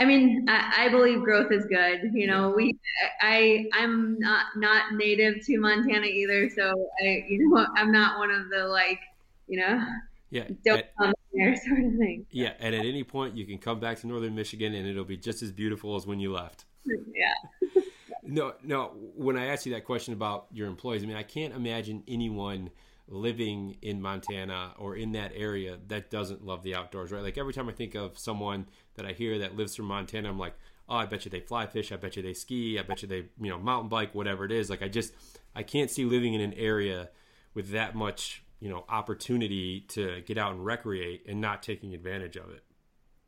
[0.00, 2.10] I mean, I, I, believe growth is good.
[2.12, 2.76] You know, we,
[3.20, 8.30] I, I'm not not native to Montana either, so I, you know, I'm not one
[8.30, 8.98] of the like,
[9.46, 9.86] you know,
[10.30, 12.26] yeah, don't at, come there sort of thing.
[12.30, 15.16] Yeah, and at any point you can come back to Northern Michigan, and it'll be
[15.16, 16.64] just as beautiful as when you left.
[17.14, 17.82] Yeah.
[18.22, 18.92] no, no.
[19.16, 22.70] When I asked you that question about your employees, I mean, I can't imagine anyone
[23.08, 27.22] living in Montana or in that area that doesn't love the outdoors, right?
[27.22, 30.38] Like every time I think of someone that I hear that lives from Montana, I'm
[30.38, 30.54] like,
[30.88, 33.08] oh, I bet you they fly fish, I bet you they ski, I bet you
[33.08, 34.70] they, you know, mountain bike, whatever it is.
[34.70, 35.12] Like I just,
[35.54, 37.10] I can't see living in an area
[37.52, 42.36] with that much, you know, opportunity to get out and recreate and not taking advantage
[42.36, 42.64] of it.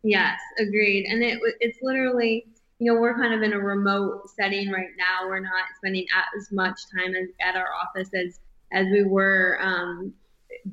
[0.02, 1.04] Yes, agreed.
[1.04, 2.46] And it, it's literally,
[2.78, 5.28] you know, we're kind of in a remote setting right now.
[5.28, 8.40] We're not spending as much time as, at our office as
[8.72, 9.58] as we were.
[9.60, 10.14] Um,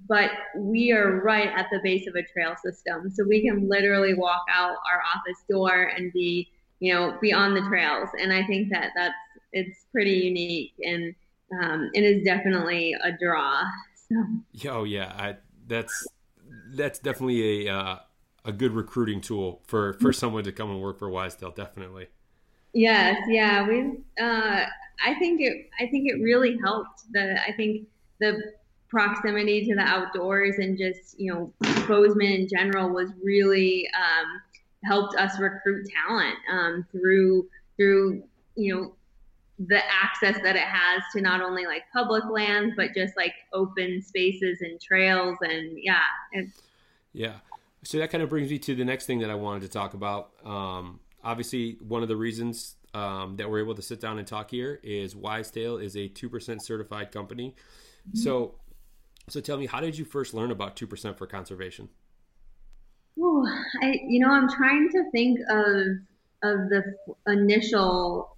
[0.08, 4.14] but we are right at the base of a trail system, so we can literally
[4.14, 6.50] walk out our office door and be,
[6.80, 8.08] you know, be on the trails.
[8.18, 9.14] And I think that that's
[9.52, 11.14] it's pretty unique and
[11.62, 13.64] um, it is definitely a draw.
[14.14, 14.70] So.
[14.70, 15.36] Oh yeah, I,
[15.68, 16.08] that's
[16.74, 18.00] that's definitely a uh,
[18.46, 21.56] a good recruiting tool for for someone to come and work for Wisetail.
[21.56, 22.08] Definitely.
[22.74, 24.00] Yes, yeah, we.
[24.20, 24.66] Uh,
[25.06, 25.70] I think it.
[25.80, 27.04] I think it really helped.
[27.12, 27.88] The I think
[28.20, 28.54] the
[28.90, 31.54] proximity to the outdoors and just you know
[31.88, 34.42] Bozeman in general was really um,
[34.84, 38.24] helped us recruit talent um, through through
[38.56, 38.94] you know
[39.60, 44.02] the access that it has to not only like public lands but just like open
[44.02, 46.00] spaces and trails and yeah
[47.14, 47.34] yeah
[47.84, 49.94] so that kind of brings me to the next thing that i wanted to talk
[49.94, 54.28] about um, obviously one of the reasons um, that we're able to sit down and
[54.28, 57.56] talk here is Wisetail is a 2% certified company.
[58.08, 58.20] Mm-hmm.
[58.20, 58.56] So,
[59.30, 61.90] so tell me, how did you first learn about 2% for conservation?
[63.18, 63.46] Ooh,
[63.82, 65.78] I, you know, I'm trying to think of,
[66.44, 66.84] of the
[67.28, 68.33] initial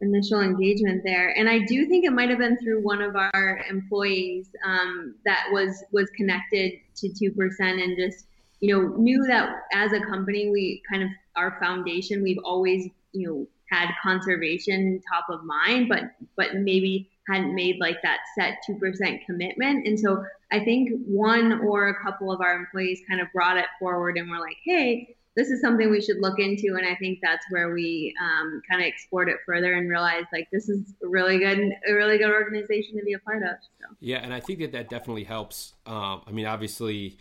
[0.00, 3.64] initial engagement there and i do think it might have been through one of our
[3.70, 8.26] employees um, that was was connected to 2% and just
[8.60, 13.26] you know knew that as a company we kind of our foundation we've always you
[13.26, 16.02] know had conservation top of mind, but
[16.36, 19.86] but maybe hadn't made like that set two percent commitment.
[19.86, 23.66] And so I think one or a couple of our employees kind of brought it
[23.78, 26.76] forward and were like, hey, this is something we should look into.
[26.76, 30.48] And I think that's where we um, kind of explored it further and realized like
[30.50, 31.58] this is a really good,
[31.88, 33.56] a really good organization to be a part of.
[33.78, 33.94] So.
[34.00, 35.74] Yeah, and I think that that definitely helps.
[35.84, 37.18] Um, I mean, obviously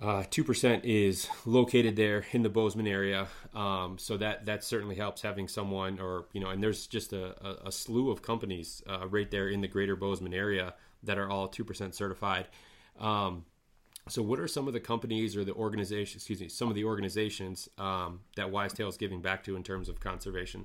[0.00, 4.62] uh, two uh, percent is located there in the Bozeman area, um, so that that
[4.62, 8.22] certainly helps having someone, or you know, and there's just a, a, a slew of
[8.22, 12.46] companies uh, right there in the greater Bozeman area that are all two percent certified.
[13.00, 13.44] Um,
[14.08, 16.22] so, what are some of the companies or the organizations?
[16.22, 19.88] Excuse me, some of the organizations um, that Wisetail is giving back to in terms
[19.88, 20.64] of conservation.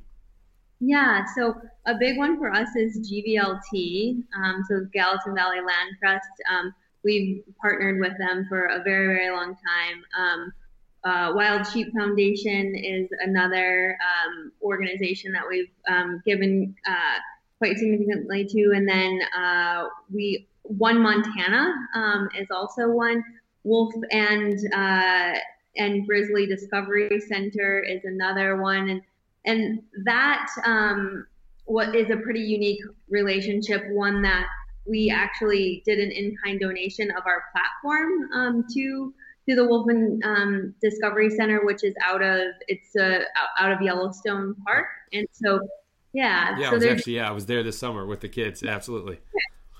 [0.79, 6.27] Yeah, so a big one for us is GVLT, um, so Gallatin Valley Land Trust
[6.51, 6.73] um,
[7.03, 10.03] we've partnered with them for a very, very long time.
[10.17, 10.53] Um,
[11.03, 17.19] uh, Wild Sheep Foundation is another um, organization that we've um, given uh,
[17.57, 23.24] quite significantly to, and then uh, we One Montana um, is also one.
[23.64, 25.38] Wolf and uh,
[25.78, 29.01] and Grizzly Discovery Center is another one, and
[29.45, 31.26] and that um,
[31.66, 34.47] what is a pretty unique relationship, one that
[34.86, 39.14] we actually did an in-kind donation of our platform um, to
[39.47, 43.20] to the Wolfen um, Discovery Center, which is out of it's uh,
[43.57, 45.59] out of Yellowstone Park, and so
[46.14, 46.57] yeah.
[46.59, 48.64] Yeah, so I was actually yeah, I was there this summer with the kids.
[48.64, 49.20] Absolutely.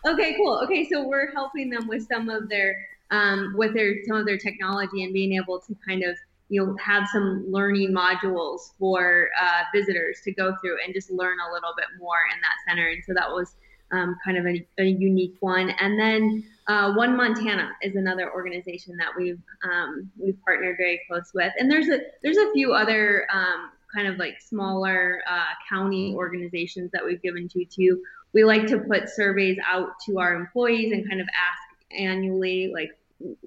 [0.06, 0.60] Okay, cool.
[0.64, 2.76] Okay, so we're helping them with some of their
[3.12, 6.18] um, with their some of their technology and being able to kind of
[6.49, 11.38] you know have some learning modules for uh, visitors to go through and just learn
[11.39, 12.89] a little bit more in that center.
[12.89, 13.56] And so that was
[13.93, 15.70] um, kind of a, a, unique one.
[15.80, 21.32] And then uh, One Montana is another organization that we've um, we've partnered very close
[21.34, 21.54] with.
[21.58, 26.91] And there's a there's a few other um, kind of like smaller uh, county organizations
[26.91, 28.01] that we've given to too.
[28.34, 32.90] We like to put surveys out to our employees and kind of ask annually like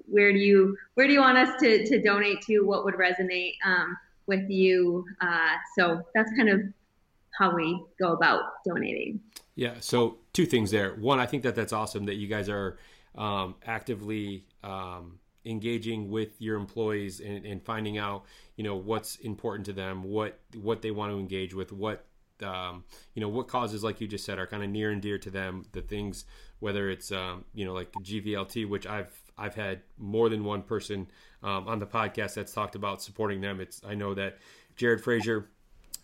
[0.05, 3.53] where do you where do you want us to, to donate to what would resonate
[3.65, 6.61] um, with you uh, so that's kind of
[7.37, 9.19] how we go about donating.
[9.55, 9.75] Yeah.
[9.79, 10.95] So two things there.
[10.95, 12.77] One, I think that that's awesome that you guys are
[13.15, 18.25] um, actively um, engaging with your employees and, and, finding out,
[18.55, 22.05] you know, what's important to them, what what they want to engage with, what
[22.43, 22.83] um,
[23.13, 25.29] you know, what causes, like you just said, are kind of near and dear to
[25.29, 25.65] them.
[25.71, 26.25] The things,
[26.59, 31.07] whether it's um, you know, like GVLT, which I've I've had more than one person
[31.43, 33.59] um, on the podcast that's talked about supporting them.
[33.59, 34.37] It's I know that
[34.75, 35.49] Jared Frazier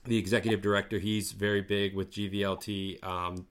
[0.06, 1.00] the executive director.
[1.00, 3.04] He's very big with GVLT.
[3.04, 3.48] Um,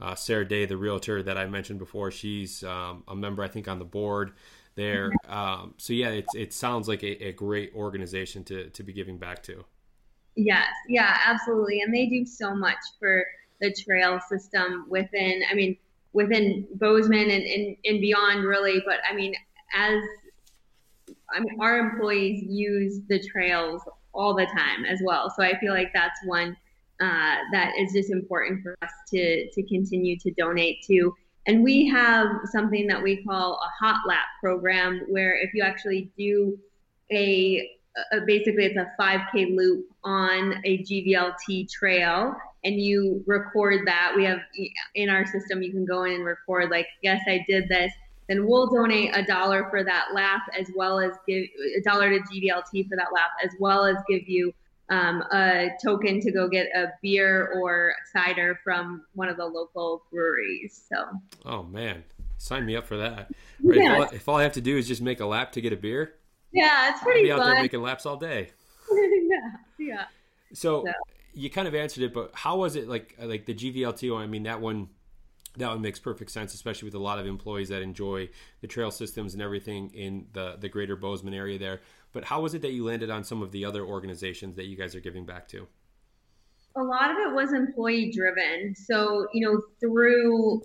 [0.00, 3.66] uh, Sarah Day, the realtor that I mentioned before, she's um, a member, I think,
[3.66, 4.32] on the board
[4.74, 5.10] there.
[5.28, 9.16] Um, so yeah, it's, it sounds like a, a, great organization to, to be giving
[9.16, 9.64] back to.
[10.36, 11.80] Yes, yeah, absolutely.
[11.80, 13.24] And they do so much for
[13.60, 15.76] the trail system within, I mean,
[16.12, 18.82] within Bozeman and, and, and beyond really.
[18.86, 19.34] But I mean,
[19.74, 20.02] as
[21.34, 23.82] I mean, our employees use the trails
[24.12, 25.32] all the time as well.
[25.34, 26.56] So I feel like that's one
[27.00, 31.14] uh, that is just important for us to to continue to donate to.
[31.46, 36.10] And we have something that we call a hot lap program, where if you actually
[36.18, 36.58] do
[37.12, 37.70] a,
[38.12, 42.34] a basically it's a 5K loop on a GVLT trail,
[42.64, 44.12] and you record that.
[44.16, 44.40] We have
[44.94, 47.92] in our system you can go in and record like, yes, I did this
[48.28, 51.44] then we'll donate a dollar for that lap as well as give
[51.76, 54.52] a dollar to GVLT for that lap as well as give you
[54.88, 60.04] um, a token to go get a beer or cider from one of the local
[60.12, 60.86] breweries.
[60.88, 61.04] So.
[61.44, 62.04] Oh man,
[62.38, 63.30] sign me up for that.
[63.62, 63.78] Right?
[63.78, 63.92] Yeah.
[63.92, 65.72] If, all, if all I have to do is just make a lap to get
[65.72, 66.14] a beer.
[66.52, 67.48] Yeah, it's pretty I'll be fun.
[67.48, 68.50] out there making laps all day.
[68.90, 70.04] yeah, yeah.
[70.52, 70.92] So, so,
[71.34, 74.22] you kind of answered it, but how was it like like the GVLT one?
[74.22, 74.88] I mean, that one
[75.56, 78.28] that one makes perfect sense, especially with a lot of employees that enjoy
[78.60, 81.80] the trail systems and everything in the the greater Bozeman area there.
[82.12, 84.76] But how was it that you landed on some of the other organizations that you
[84.76, 85.66] guys are giving back to?
[86.76, 88.74] A lot of it was employee driven.
[88.74, 90.62] So you know through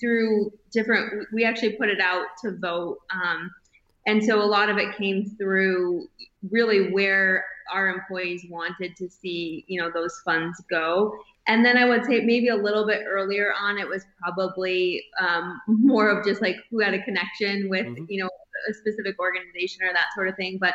[0.00, 3.50] through different, we actually put it out to vote, um,
[4.06, 6.06] and so a lot of it came through
[6.50, 11.12] really where our employees wanted to see you know those funds go
[11.48, 15.60] and then I would say maybe a little bit earlier on, it was probably um,
[15.68, 18.04] more of just like who had a connection with, mm-hmm.
[18.08, 18.28] you know,
[18.68, 20.58] a specific organization or that sort of thing.
[20.60, 20.74] But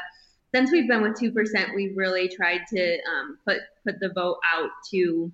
[0.54, 4.38] since we've been with two percent, we've really tried to um, put put the vote
[4.54, 5.32] out to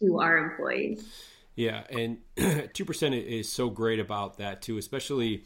[0.00, 1.06] to our employees.
[1.56, 2.18] Yeah, and
[2.74, 5.44] two percent is so great about that too, especially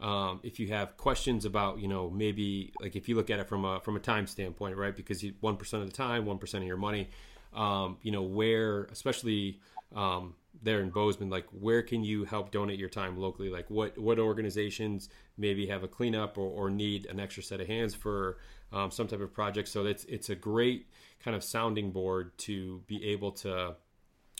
[0.00, 3.48] um, if you have questions about, you know, maybe like if you look at it
[3.48, 4.94] from a from a time standpoint, right?
[4.94, 7.08] Because one percent of the time, one percent of your money
[7.52, 9.60] um, you know, where, especially
[9.94, 13.50] um, there in Bozeman, like where can you help donate your time locally?
[13.50, 17.66] Like what what organizations maybe have a cleanup or, or need an extra set of
[17.66, 18.38] hands for
[18.72, 19.68] um, some type of project?
[19.68, 20.86] So it's it's a great
[21.24, 23.74] kind of sounding board to be able to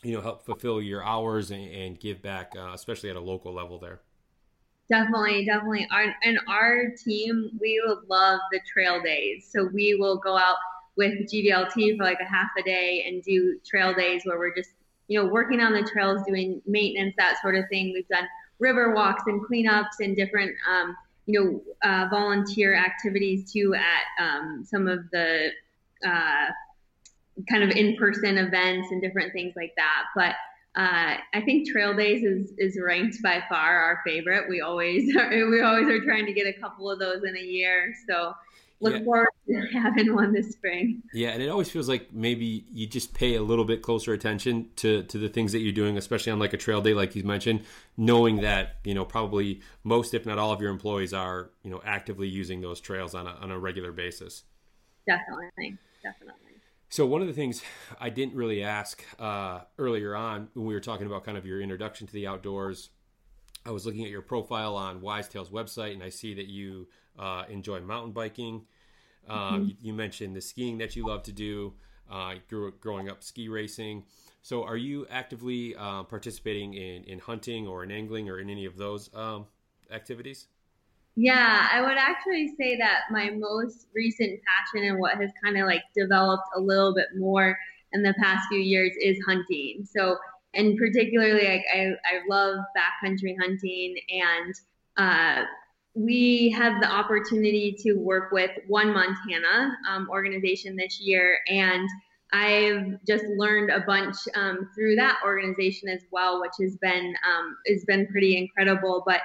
[0.02, 3.52] you know help fulfill your hours and, and give back, uh, especially at a local
[3.52, 4.00] level there.
[4.91, 5.86] Definitely, definitely.
[5.93, 9.49] Our, and our team, we love the trail days.
[9.49, 10.57] So we will go out
[10.97, 14.70] with GVLT for like a half a day and do trail days where we're just,
[15.07, 17.93] you know, working on the trails, doing maintenance, that sort of thing.
[17.95, 18.26] We've done
[18.59, 24.64] river walks and cleanups and different, um, you know, uh, volunteer activities too at um,
[24.68, 25.51] some of the
[26.05, 26.47] uh,
[27.49, 30.07] kind of in-person events and different things like that.
[30.16, 30.34] But
[30.76, 34.48] uh, I think Trail Days is is ranked by far our favorite.
[34.48, 37.42] We always are, we always are trying to get a couple of those in a
[37.42, 37.94] year.
[38.08, 38.34] So
[38.80, 39.04] look yeah.
[39.04, 41.02] forward to having one this spring.
[41.12, 44.70] Yeah, and it always feels like maybe you just pay a little bit closer attention
[44.76, 47.24] to to the things that you're doing, especially on like a trail day, like you
[47.24, 47.62] mentioned,
[47.96, 51.80] knowing that you know probably most, if not all, of your employees are you know
[51.84, 54.44] actively using those trails on a on a regular basis.
[55.06, 56.49] Definitely, definitely.
[56.91, 57.62] So one of the things
[58.01, 61.61] I didn't really ask uh, earlier on when we were talking about kind of your
[61.61, 62.91] introduction to the outdoors,
[63.64, 67.45] I was looking at your profile on Wisetail's website, and I see that you uh,
[67.49, 68.62] enjoy mountain biking.
[69.28, 69.64] Um, mm-hmm.
[69.66, 71.74] you, you, mentioned the skiing that you love to do.
[72.11, 74.03] Uh, grew, growing up ski racing.
[74.43, 78.64] So, are you actively uh, participating in, in hunting or in angling or in any
[78.64, 79.47] of those um,
[79.93, 80.49] activities?
[81.16, 85.66] Yeah, I would actually say that my most recent passion and what has kind of
[85.66, 87.58] like developed a little bit more
[87.92, 89.84] in the past few years is hunting.
[89.84, 90.16] So,
[90.54, 94.54] and particularly, like I, I love backcountry hunting and
[94.96, 95.44] uh,
[95.94, 101.88] we had the opportunity to work with One Montana um, organization this year, and
[102.32, 107.56] I've just learned a bunch um, through that organization as well, which has been um,
[107.66, 109.02] has been pretty incredible.
[109.04, 109.20] But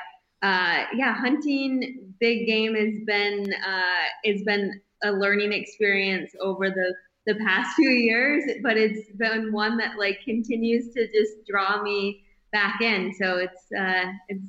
[0.46, 6.94] uh, yeah, hunting big game has been uh, has been a learning experience over the
[7.26, 12.24] the past few years, but it's been one that like continues to just draw me
[12.52, 13.12] back in.
[13.20, 14.44] So it's uh, it's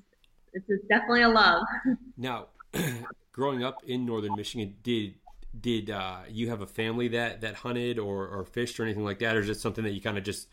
[0.52, 1.62] it's definitely a love.
[2.18, 2.48] Now,
[3.32, 5.14] growing up in northern Michigan, did
[5.58, 9.20] did uh, you have a family that that hunted or, or fished or anything like
[9.20, 10.48] that, or is it something that you kind of just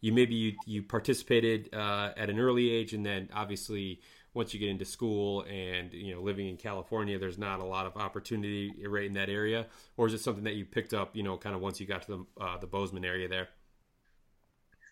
[0.00, 4.00] you maybe you you participated uh, at an early age, and then obviously
[4.38, 7.86] once you get into school and you know living in California, there's not a lot
[7.86, 9.66] of opportunity right in that area,
[9.96, 12.02] or is it something that you picked up, you know, kind of once you got
[12.02, 12.08] to
[12.38, 13.48] the uh, the Bozeman area there?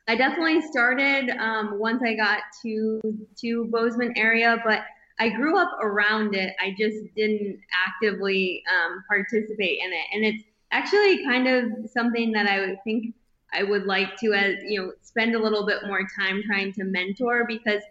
[0.09, 3.01] I definitely started um, once I got to
[3.43, 4.81] to Bozeman area, but
[5.21, 6.53] I grew up around it.
[6.61, 10.43] I just didn't actively um, participate in it, and it's
[10.73, 13.15] actually kind of something that I would think
[13.55, 16.85] I would like to, as you know, spend a little bit more time trying to
[16.85, 17.83] mentor because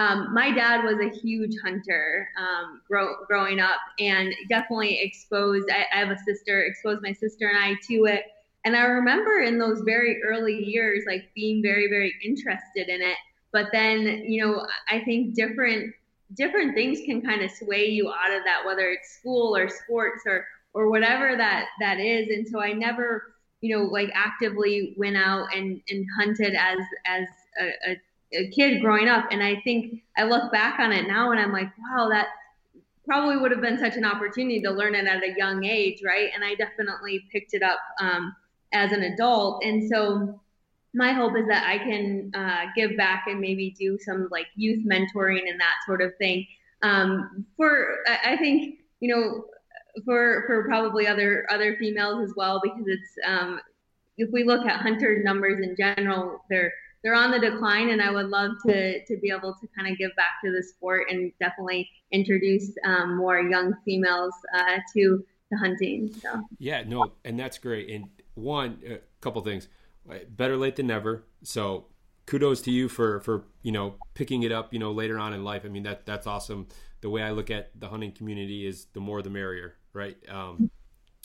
[0.00, 5.68] um, my dad was a huge hunter um, grow, growing up, and definitely exposed.
[5.70, 8.24] I, I have a sister, exposed my sister and I to it.
[8.64, 13.16] And I remember in those very early years, like being very, very interested in it.
[13.52, 15.92] But then, you know, I think different
[16.34, 20.22] different things can kind of sway you out of that, whether it's school or sports
[20.26, 22.28] or or whatever that that is.
[22.28, 27.26] And so I never, you know, like actively went out and and hunted as as
[27.60, 27.96] a, a,
[28.34, 29.26] a kid growing up.
[29.30, 32.28] And I think I look back on it now and I'm like, wow, that
[33.06, 36.30] probably would have been such an opportunity to learn it at a young age, right?
[36.34, 38.34] And I definitely picked it up um,
[38.72, 39.64] as an adult.
[39.64, 40.40] And so
[40.94, 44.84] my hope is that I can uh, give back and maybe do some like youth
[44.86, 46.46] mentoring and that sort of thing.
[46.82, 49.44] Um, for I think you know
[50.04, 53.60] for for probably other other females as well because it's um,
[54.16, 56.72] if we look at hunter numbers in general, they're
[57.02, 59.98] they're on the decline, and I would love to to be able to kind of
[59.98, 65.58] give back to the sport and definitely introduce um, more young females uh, to to
[65.58, 66.12] hunting.
[66.12, 67.90] So yeah, no, and that's great.
[67.90, 69.68] And one, a couple things
[70.28, 71.24] better late than never.
[71.42, 71.86] So
[72.26, 75.44] kudos to you for for you know picking it up you know later on in
[75.44, 75.62] life.
[75.64, 76.68] I mean that that's awesome.
[77.00, 80.16] The way I look at the hunting community is the more the merrier, right?
[80.28, 80.70] Um,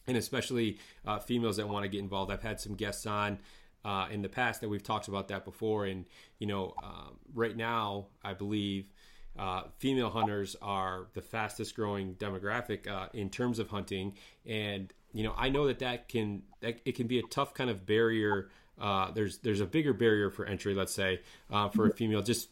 [0.07, 2.32] and especially uh, females that want to get involved.
[2.32, 3.39] I've had some guests on.
[3.86, 6.05] Uh, in the past that we've talked about that before and
[6.39, 8.91] you know um, right now i believe
[9.38, 14.11] uh, female hunters are the fastest growing demographic uh, in terms of hunting
[14.47, 17.69] and you know i know that that can that it can be a tough kind
[17.69, 21.21] of barrier uh, there's there's a bigger barrier for entry, let's say,
[21.51, 22.21] uh, for a female.
[22.21, 22.49] Just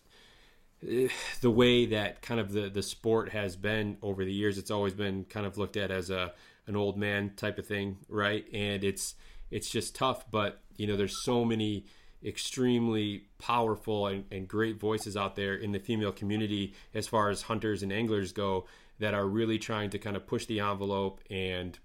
[0.84, 1.08] uh,
[1.42, 4.94] the way that kind of the the sport has been over the years, it's always
[4.94, 6.34] been kind of looked at as a
[6.66, 8.46] an old man type of thing, right?
[8.54, 9.16] And it's
[9.54, 10.30] it's just tough.
[10.30, 11.86] But you know, there's so many
[12.26, 17.44] extremely powerful and, and great voices out there in the female community as far as
[17.44, 18.66] hunters and anglers go
[19.00, 21.80] that are really trying to kind of push the envelope and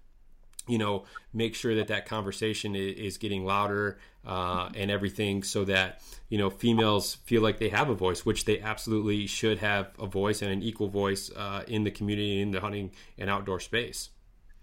[0.69, 1.03] you know,
[1.33, 6.49] make sure that that conversation is getting louder uh, and everything so that, you know,
[6.51, 10.51] females feel like they have a voice, which they absolutely should have a voice and
[10.51, 14.09] an equal voice uh, in the community, in the hunting and outdoor space.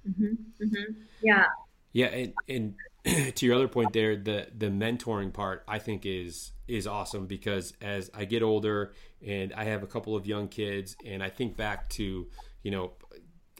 [0.08, 0.64] Mm-hmm.
[0.64, 0.92] Mm-hmm.
[1.22, 1.46] Yeah.
[1.92, 2.06] Yeah.
[2.06, 2.74] And, and
[3.34, 7.72] to your other point there, the, the mentoring part I think is, is awesome because
[7.80, 8.92] as I get older
[9.24, 12.26] and I have a couple of young kids and I think back to,
[12.62, 12.92] you know,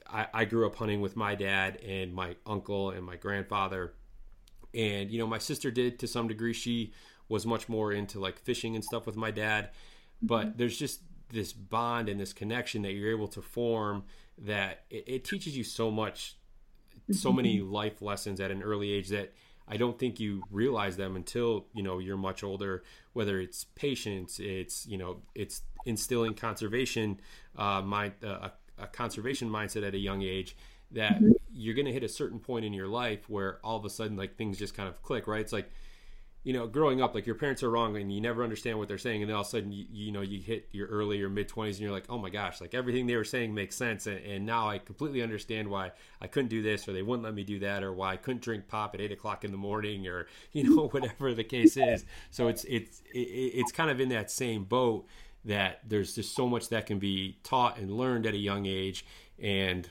[0.08, 3.94] I, I grew up hunting with my dad and my uncle and my grandfather.
[4.74, 6.52] And, you know, my sister did to some degree.
[6.52, 6.92] She
[7.28, 9.70] was much more into like fishing and stuff with my dad.
[10.22, 10.58] But mm-hmm.
[10.58, 14.04] there's just this bond and this connection that you're able to form
[14.38, 16.36] that it, it teaches you so much,
[17.10, 17.72] so many mm-hmm.
[17.72, 19.32] life lessons at an early age that
[19.68, 22.82] I don't think you realize them until you know you're much older.
[23.12, 27.20] Whether it's patience, it's you know it's instilling conservation
[27.56, 30.56] uh, mind, uh, a conservation mindset at a young age
[30.92, 31.32] that mm-hmm.
[31.52, 34.16] you're going to hit a certain point in your life where all of a sudden
[34.16, 35.70] like things just kind of click right it's like
[36.46, 38.98] you know growing up like your parents are wrong and you never understand what they're
[38.98, 41.28] saying and then all of a sudden you, you know you hit your early or
[41.28, 44.06] mid 20s and you're like oh my gosh like everything they were saying makes sense
[44.06, 45.90] and, and, now i completely understand why
[46.20, 48.42] i couldn't do this or they wouldn't let me do that or why i couldn't
[48.42, 52.04] drink pop at 8 o'clock in the morning or you know whatever the case is.
[52.30, 55.06] So it's it's it's kind of in that same boat
[55.44, 59.04] that there's just so much that can be taught and learned at a young age
[59.40, 59.90] and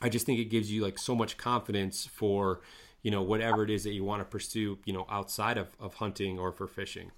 [0.00, 2.60] i just think it gives you like so much confidence for
[3.02, 5.94] you know whatever it is that you want to pursue you know outside of, of
[5.94, 7.10] hunting or for fishing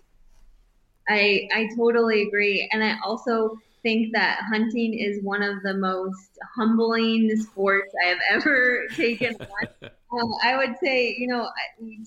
[1.08, 6.38] i i totally agree and i also think that hunting is one of the most
[6.56, 9.36] humbling sports i have ever taken
[9.82, 11.48] um, i would say you know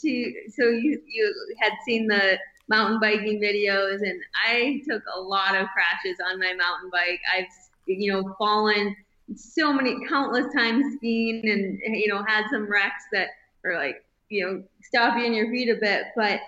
[0.01, 2.37] to so you you had seen the
[2.69, 7.19] mountain biking videos and I took a lot of crashes on my mountain bike.
[7.35, 7.45] I've,
[7.85, 8.95] you know, fallen
[9.35, 13.29] so many countless times skiing and, you know, had some wrecks that
[13.65, 16.39] are like you know stop you in your feet a bit, but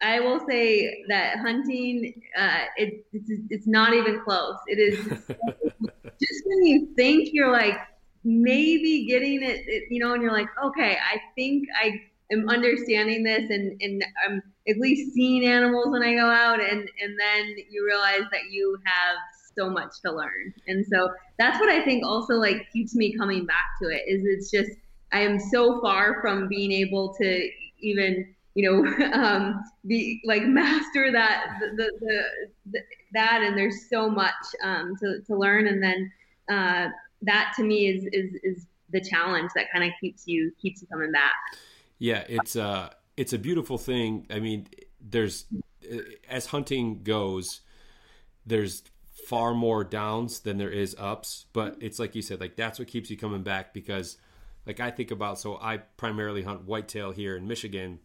[0.00, 4.56] I will say that hunting, uh, it, it's, it's not even close.
[4.68, 5.04] It is
[6.20, 7.78] just when you think you're like
[8.22, 12.00] maybe getting it, it, you know, and you're like, okay, I think I
[12.30, 16.80] am understanding this, and and I'm at least seeing animals when I go out, and
[16.80, 19.16] and then you realize that you have
[19.56, 23.46] so much to learn, and so that's what I think also like keeps me coming
[23.46, 24.04] back to it.
[24.06, 24.78] Is it's just
[25.12, 27.50] I am so far from being able to
[27.80, 32.22] even you know, um, be like master that the, the,
[32.72, 32.80] the,
[33.12, 34.34] that, and there's so much
[34.64, 36.12] um, to to learn, and then
[36.50, 36.88] uh,
[37.22, 40.88] that to me is is is the challenge that kind of keeps you keeps you
[40.88, 41.34] coming back.
[41.98, 44.26] Yeah, it's uh it's a beautiful thing.
[44.28, 44.66] I mean,
[45.00, 45.44] there's
[46.28, 47.60] as hunting goes,
[48.44, 48.82] there's
[49.28, 52.88] far more downs than there is ups, but it's like you said, like that's what
[52.88, 54.16] keeps you coming back because
[54.68, 57.98] like I think about so I primarily hunt whitetail here in Michigan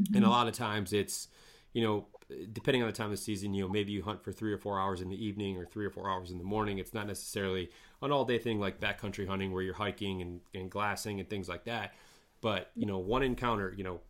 [0.00, 0.16] Mm-hmm.
[0.16, 1.28] And a lot of times it's,
[1.72, 2.06] you know,
[2.52, 4.58] depending on the time of the season, you know, maybe you hunt for three or
[4.58, 6.78] four hours in the evening or three or four hours in the morning.
[6.78, 7.70] It's not necessarily
[8.02, 11.48] an all day thing like backcountry hunting where you're hiking and, and glassing and things
[11.48, 11.94] like that.
[12.40, 14.00] But, you know, one encounter, you know,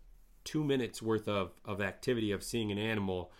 [0.44, 3.32] two minutes worth of, of activity of seeing an animal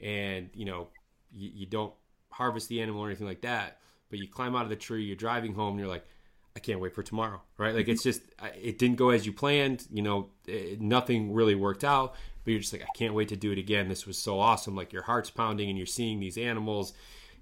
[0.00, 0.88] and, you know,
[1.32, 1.92] you, you don't
[2.30, 5.16] harvest the animal or anything like that, but you climb out of the tree, you're
[5.16, 6.06] driving home and you're like,
[6.56, 7.74] I can't wait for tomorrow, right?
[7.74, 8.22] Like it's just
[8.60, 9.86] it didn't go as you planned.
[9.92, 13.36] You know, it, nothing really worked out, but you're just like, I can't wait to
[13.36, 13.88] do it again.
[13.88, 14.74] This was so awesome.
[14.74, 16.94] Like your heart's pounding, and you're seeing these animals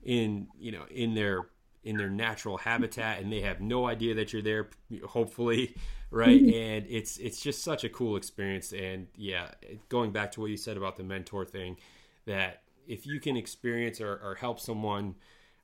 [0.02, 1.46] in you know in their
[1.82, 4.68] in their natural habitat, and they have no idea that you're there.
[5.04, 5.74] Hopefully,
[6.10, 6.40] right?
[6.40, 6.54] Mm-hmm.
[6.54, 8.72] And it's it's just such a cool experience.
[8.72, 9.48] And yeah,
[9.88, 11.78] going back to what you said about the mentor thing,
[12.26, 15.14] that if you can experience or, or help someone,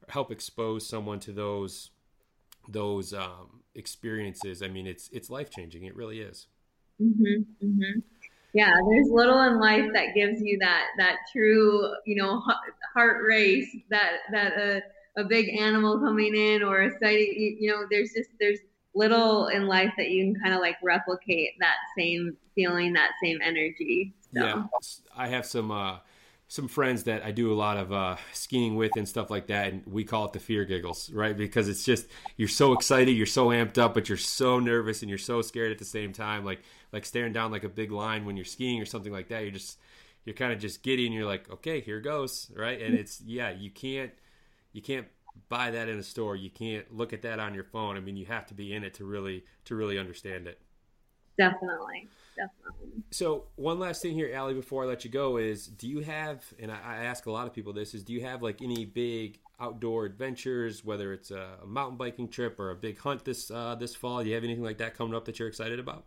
[0.09, 1.91] help expose someone to those
[2.69, 5.85] those um, experiences, I mean, it's it's life changing.
[5.85, 6.47] It really is.
[7.01, 8.01] Mm-hmm, mm-hmm.
[8.55, 12.43] Yeah, there's little in life that gives you that that true, you know,
[12.95, 14.83] heart race that that a,
[15.17, 17.35] a big animal coming in or a sighting.
[17.37, 18.59] You, you know, there's just there's
[18.95, 23.39] little in life that you can kind of like replicate that same feeling, that same
[23.43, 24.13] energy.
[24.35, 24.45] So.
[24.45, 24.65] Yeah,
[25.17, 25.71] I have some.
[25.71, 25.99] uh
[26.53, 29.73] some friends that I do a lot of uh, skiing with and stuff like that,
[29.73, 31.35] and we call it the fear giggles, right?
[31.35, 35.09] Because it's just you're so excited, you're so amped up, but you're so nervous and
[35.09, 36.61] you're so scared at the same time, like
[36.93, 39.45] like staring down like a big line when you're skiing or something like that.
[39.45, 39.79] You're just
[40.27, 42.83] you're kind of just giddy and you're like, okay, here goes, right?
[42.83, 44.13] And it's yeah, you can't
[44.75, 45.07] you can't
[45.49, 46.37] buy that in a store.
[46.37, 47.97] You can't look at that on your phone.
[47.97, 50.61] I mean, you have to be in it to really to really understand it.
[51.39, 53.03] Definitely definitely.
[53.11, 56.45] So one last thing here, Allie, before I let you go is, do you have?
[56.59, 58.85] And I, I ask a lot of people this: is do you have like any
[58.85, 63.51] big outdoor adventures, whether it's a, a mountain biking trip or a big hunt this
[63.51, 64.23] uh, this fall?
[64.23, 66.05] Do you have anything like that coming up that you're excited about?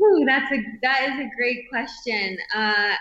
[0.00, 2.36] Ooh, that's a that is a great question.
[2.54, 2.94] Uh,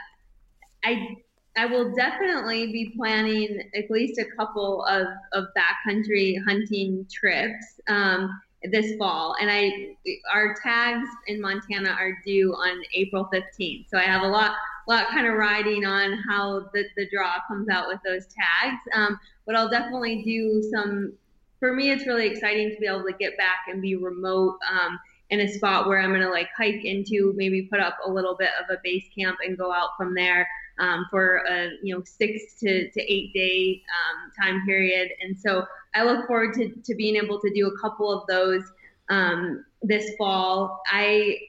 [0.85, 1.17] I
[1.55, 7.79] I will definitely be planning at least a couple of, of backcountry hunting trips.
[7.87, 8.29] Um,
[8.71, 9.35] this fall.
[9.39, 9.95] And i
[10.33, 14.55] our tags in montana are due on april 15th so i have a lot
[14.87, 18.81] lot kind of riding on how the, the draw comes out with those tags.
[18.93, 21.13] Um, but i'll definitely do some
[21.59, 24.99] for me it's really exciting to be able to get back and be remote um,
[25.29, 28.35] in a spot where i'm going to like hike into maybe put up a little
[28.35, 30.47] bit of a base camp and go out from there
[30.79, 35.09] um, for a you know six to, to eight day um, time period.
[35.21, 38.63] And so I look forward to, to being able to do a couple of those
[39.09, 40.81] um, this fall.
[40.87, 41.39] I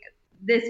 [0.42, 0.64] this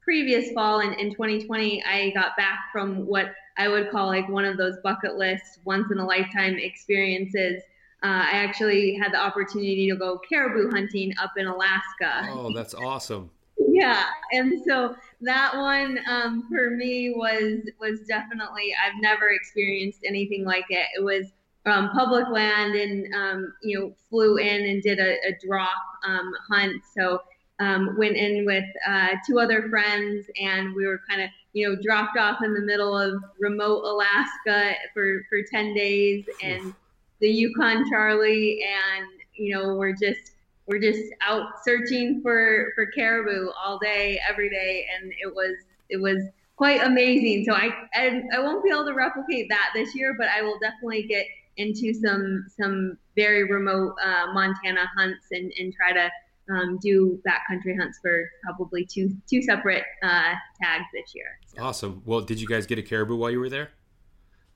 [0.00, 4.44] previous fall in, in 2020, I got back from what I would call like one
[4.44, 7.62] of those bucket list, once in a lifetime experiences.
[8.02, 12.28] Uh, I actually had the opportunity to go caribou hunting up in Alaska.
[12.30, 13.30] Oh, that's awesome
[13.68, 20.44] yeah and so that one um, for me was was definitely i've never experienced anything
[20.44, 21.26] like it it was
[21.64, 26.82] public land and um, you know flew in and did a, a drop um, hunt.
[26.96, 27.22] So
[27.60, 31.76] um, went in with uh, two other friends and we were kind of you know
[31.80, 36.74] dropped off in the middle of remote alaska for for 10 days and
[37.20, 40.32] the yukon charley and you know we're just
[40.66, 44.86] we're just out searching for for caribou all day every day.
[44.94, 45.56] And it was
[45.88, 46.22] it was
[46.56, 47.44] quite amazing.
[47.44, 50.58] So i I, I won't be able to replicate that this year but i will
[50.60, 51.26] definitely get
[51.56, 56.10] into some some very remote uh, montana hunts and and try to
[56.52, 61.62] um, do backcountry hunts for probably two two separate uh, tags this year so.
[61.62, 63.70] awesome well did you guys get a caribou while you were there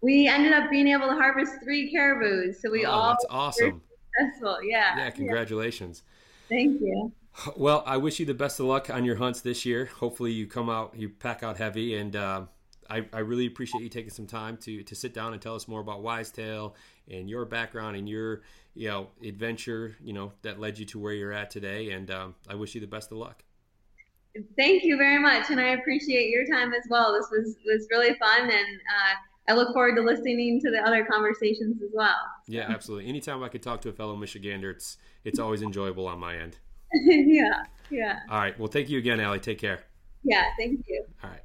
[0.03, 3.82] we ended up being able to harvest three caribous so we oh, all that's awesome
[4.16, 4.59] successful.
[4.62, 4.97] Yeah.
[4.97, 5.11] Yeah.
[5.11, 6.03] Congratulations.
[6.49, 6.57] Yeah.
[6.57, 7.12] Thank you.
[7.57, 9.90] Well, I wish you the best of luck on your hunts this year.
[9.99, 12.42] Hopefully, you come out, you pack out heavy, and uh,
[12.91, 15.68] I, I, really appreciate you taking some time to to sit down and tell us
[15.68, 16.74] more about Wisetail
[17.11, 18.43] and your background and your
[18.74, 21.91] you know adventure, you know that led you to where you're at today.
[21.91, 23.43] And um, I wish you the best of luck.
[24.57, 27.14] Thank you very much, and I appreciate your time as well.
[27.14, 29.14] This was was really fun, and uh,
[29.49, 32.16] I look forward to listening to the other conversations as well.
[32.47, 33.09] Yeah, absolutely.
[33.09, 36.59] Anytime I could talk to a fellow Michigander, it's it's always enjoyable on my end.
[36.93, 38.20] yeah, yeah.
[38.30, 38.59] All right.
[38.59, 39.41] Well, thank you again, Allie.
[39.41, 39.80] Take care.
[40.22, 41.05] Yeah, thank you.
[41.22, 41.41] All right.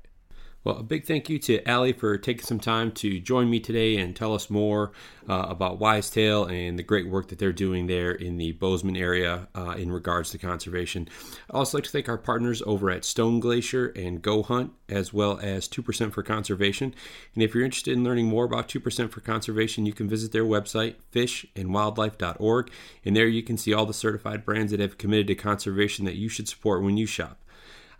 [0.64, 3.98] Well, a big thank you to Allie for taking some time to join me today
[3.98, 4.92] and tell us more
[5.28, 9.48] uh, about Wisetail and the great work that they're doing there in the Bozeman area
[9.56, 11.10] uh, in regards to conservation.
[11.50, 15.12] I'd also like to thank our partners over at Stone Glacier and Go Hunt, as
[15.12, 16.94] well as 2% for Conservation.
[17.34, 20.46] And if you're interested in learning more about 2% for Conservation, you can visit their
[20.46, 22.72] website, fishandwildlife.org,
[23.04, 26.18] and there you can see all the certified brands that have committed to conservation that
[26.18, 27.41] you should support when you shop.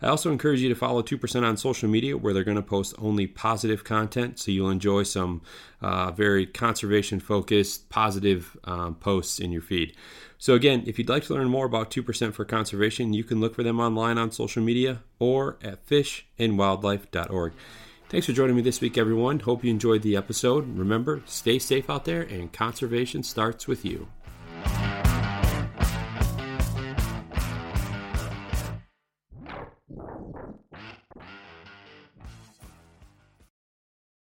[0.02, 2.94] I also encourage you to follow 2% on social media where they're going to post
[2.98, 4.40] only positive content.
[4.40, 5.42] So you'll enjoy some
[5.80, 9.94] uh, very conservation focused, positive um, posts in your feed.
[10.38, 13.54] So, again, if you'd like to learn more about 2% for conservation, you can look
[13.54, 17.52] for them online on social media or at fishandwildlife.org.
[18.08, 19.38] Thanks for joining me this week, everyone.
[19.38, 20.76] Hope you enjoyed the episode.
[20.76, 24.08] Remember, stay safe out there, and conservation starts with you.